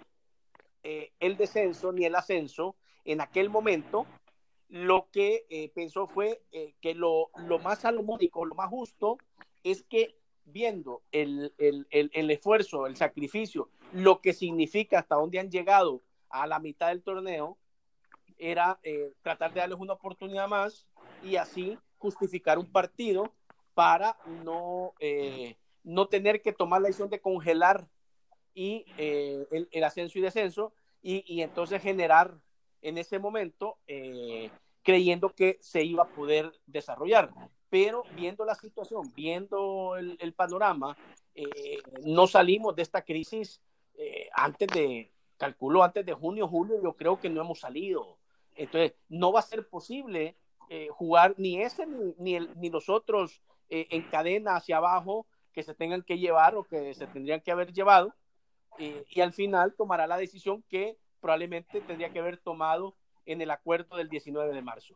[0.82, 4.06] eh, el descenso ni el ascenso en aquel momento,
[4.68, 6.42] lo que eh, pensó fue
[6.80, 7.30] que lo,
[7.62, 9.18] más salomónico, lo más justo,
[9.64, 10.14] es que
[10.44, 16.58] viendo el, el, esfuerzo, el sacrificio, lo que significa hasta dónde han llegado a la
[16.58, 17.56] mitad del torneo,
[18.36, 18.78] era
[19.22, 20.86] tratar de darles una oportunidad más
[21.22, 23.32] y así justificar un partido
[23.74, 27.86] para no, eh, no tener que tomar la decisión de congelar
[28.54, 30.72] y, eh, el, ascenso y descenso
[31.02, 32.34] y, entonces generar
[32.82, 34.50] en ese momento eh,
[34.82, 37.30] creyendo que se iba a poder desarrollar.
[37.70, 40.96] Pero viendo la situación, viendo el, panorama,
[42.02, 43.60] no salimos de esta crisis
[44.32, 48.18] antes de, calculo, antes de junio, julio, yo creo que no hemos salido.
[48.56, 50.36] Entonces, no va a ser posible
[50.68, 51.86] eh, jugar ni ese
[52.18, 53.40] ni, el, ni los otros
[53.70, 57.52] eh, en cadena hacia abajo que se tengan que llevar o que se tendrían que
[57.52, 58.14] haber llevado.
[58.78, 62.94] Eh, y al final tomará la decisión que probablemente tendría que haber tomado
[63.26, 64.94] en el acuerdo del 19 de marzo.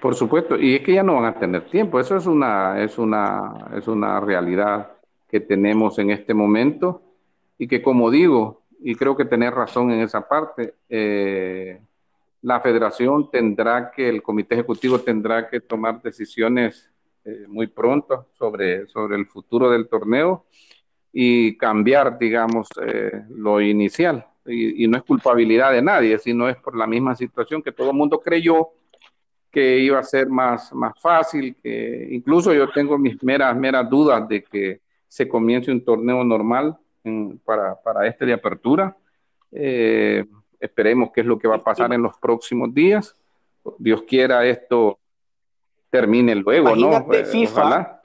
[0.00, 2.98] Por supuesto, y es que ya no van a tener tiempo, eso es una, es
[2.98, 4.92] una, es una realidad
[5.28, 7.02] que tenemos en este momento
[7.58, 10.74] y que como digo, y creo que tener razón en esa parte.
[10.88, 11.80] Eh,
[12.42, 16.90] la federación tendrá que, el comité ejecutivo tendrá que tomar decisiones
[17.26, 20.44] eh, muy pronto sobre, sobre el futuro del torneo
[21.12, 24.24] y cambiar, digamos, eh, lo inicial.
[24.46, 27.96] Y, no es culpabilidad de nadie, sino es por la misma situación que todo el
[27.96, 28.68] mundo creyó
[29.50, 34.28] que iba a ser más, más fácil, que incluso yo tengo mis meras, meras dudas
[34.28, 36.78] de que se comience un torneo normal
[37.44, 38.96] para, para, este de apertura.
[39.50, 40.24] Eh,
[40.60, 43.16] esperemos qué es lo que va a pasar en los próximos días.
[43.78, 45.00] Dios quiera esto
[45.96, 47.12] termine luego, ¿no?
[47.12, 48.00] Eh, FIFA,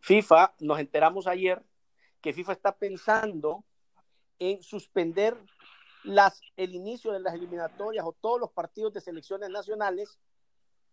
[0.00, 1.62] FIFA, nos enteramos ayer
[2.20, 3.64] que FIFA está pensando
[4.38, 5.36] en suspender
[6.04, 10.18] las, el inicio de las eliminatorias o todos los partidos de selecciones nacionales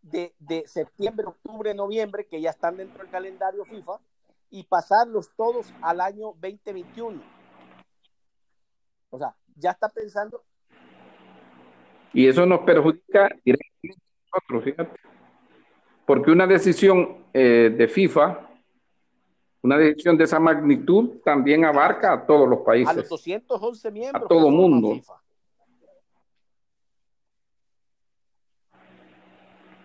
[0.02, 4.00] de, de septiembre, octubre, noviembre, que ya están dentro del calendario FIFA,
[4.50, 7.22] y pasarlos todos al año 2021
[9.10, 10.46] O sea, ya está pensando.
[12.14, 15.17] Y eso nos perjudica directamente a nosotros, fíjate.
[16.08, 18.40] Porque una decisión eh, de FIFA,
[19.62, 22.88] una decisión de esa magnitud, también abarca a todos los países.
[22.88, 24.24] A los 211 miembros.
[24.24, 25.02] A todo mundo.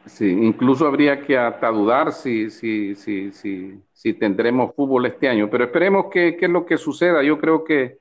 [0.06, 5.50] Sí, incluso habría que hasta dudar si, si, si, si, si tendremos fútbol este año,
[5.50, 7.20] pero esperemos que, es lo que suceda.
[7.24, 7.98] Yo creo que,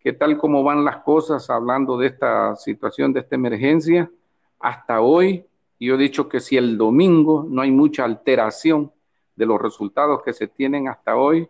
[0.00, 4.10] que tal como van las cosas, hablando de esta situación, de esta emergencia,
[4.58, 5.46] hasta hoy,
[5.78, 8.92] yo he dicho que si el domingo no hay mucha alteración
[9.34, 11.48] de los resultados que se tienen hasta hoy,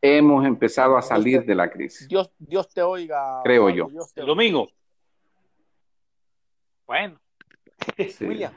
[0.00, 2.08] hemos empezado a salir de la crisis.
[2.08, 3.40] Dios, Dios te oiga.
[3.44, 3.88] Creo yo.
[4.16, 4.68] El domingo.
[6.86, 7.18] Bueno.
[8.20, 8.52] William.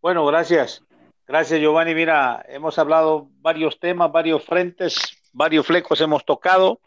[0.00, 0.82] Bueno, gracias.
[1.26, 1.94] Gracias, Giovanni.
[1.94, 4.98] Mira, hemos hablado varios temas, varios frentes,
[5.32, 6.80] varios flecos hemos tocado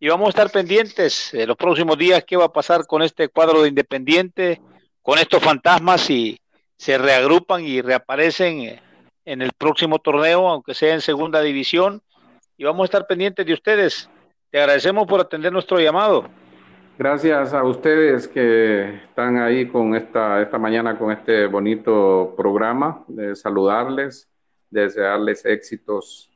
[0.00, 3.28] y vamos a estar pendientes en los próximos días qué va a pasar con este
[3.28, 4.60] cuadro de Independiente,
[5.02, 6.38] con estos fantasmas y
[6.76, 8.80] se reagrupan y reaparecen
[9.24, 12.00] en el próximo torneo, aunque sea en segunda división.
[12.56, 14.08] Y vamos a estar pendientes de ustedes.
[14.50, 16.28] Te agradecemos por atender nuestro llamado.
[16.96, 23.36] Gracias a ustedes que están ahí con esta, esta mañana con este bonito programa, de
[23.36, 24.28] saludarles,
[24.70, 26.27] desearles éxitos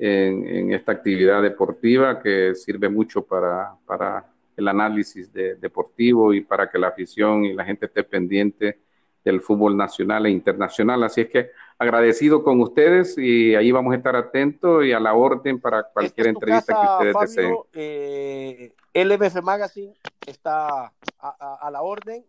[0.00, 4.26] en, esta actividad deportiva que sirve mucho para, para
[4.56, 8.78] el análisis deportivo y para que la afición y la gente esté pendiente
[9.24, 11.02] del fútbol nacional e internacional.
[11.04, 15.14] Así es que agradecido con ustedes y ahí vamos a estar atentos y a la
[15.14, 17.56] orden para cualquier entrevista que ustedes deseen.
[17.74, 19.94] Eh, LBF Magazine
[20.26, 22.24] está a, la orden,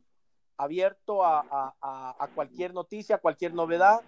[0.58, 4.02] abierto a, cualquier noticia, a cualquier novedad,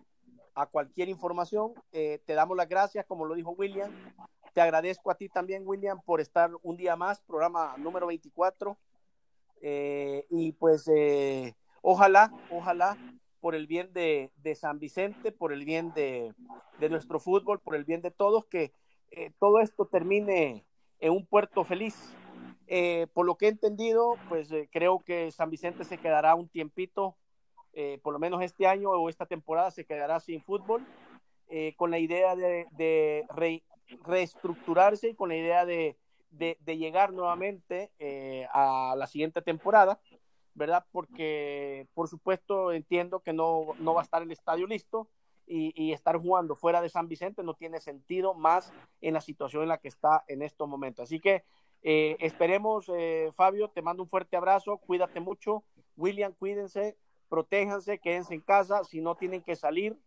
[0.56, 1.74] a cualquier información.
[1.92, 3.92] Eh, te damos las gracias, como lo dijo William.
[4.54, 8.78] Te agradezco a ti también, William, por estar un día más, programa número 24.
[9.62, 12.98] Eh, y pues eh, ojalá, ojalá,
[13.40, 16.34] por el bien de, San Vicente, por el bien de,
[16.90, 18.74] nuestro fútbol, por el bien de todos, que
[19.40, 20.66] todo esto termine
[21.00, 22.16] en un puerto feliz
[23.14, 27.18] por lo que he entendido, pues creo que San Vicente se quedará un tiempito,
[27.74, 30.86] eh, por lo menos este año o esta temporada se quedará sin fútbol,
[31.76, 33.26] con la idea de,
[34.06, 35.98] reestructurarse y con la idea de,
[36.66, 37.92] llegar nuevamente
[38.54, 40.00] a la siguiente temporada,
[40.54, 40.86] ¿verdad?
[40.94, 45.10] Porque, por supuesto, entiendo que no, va a estar el estadio listo,
[45.46, 49.64] y, y, estar jugando fuera de San Vicente no tiene sentido más en la situación
[49.64, 51.04] en la que está en estos momentos.
[51.04, 51.44] Así que
[51.84, 55.64] eh, esperemos, eh, Fabio, te mando un fuerte abrazo, cuídate mucho.
[55.98, 56.98] William, cuídense,
[57.32, 58.84] protéjanse, quédense en casa.
[58.84, 59.98] Si no tienen que salir,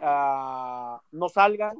[0.00, 1.76] ah, no salgan.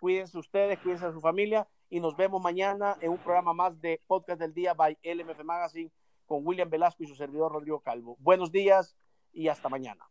[0.00, 4.00] Cuídense ustedes, cuídense a su familia y nos vemos mañana en un programa más de
[4.08, 5.92] Podcast del Día by LMF Magazine
[6.26, 8.16] con William Velasco y su servidor Rodrigo Calvo.
[8.18, 8.96] Buenos días
[9.32, 10.04] y hasta mañana.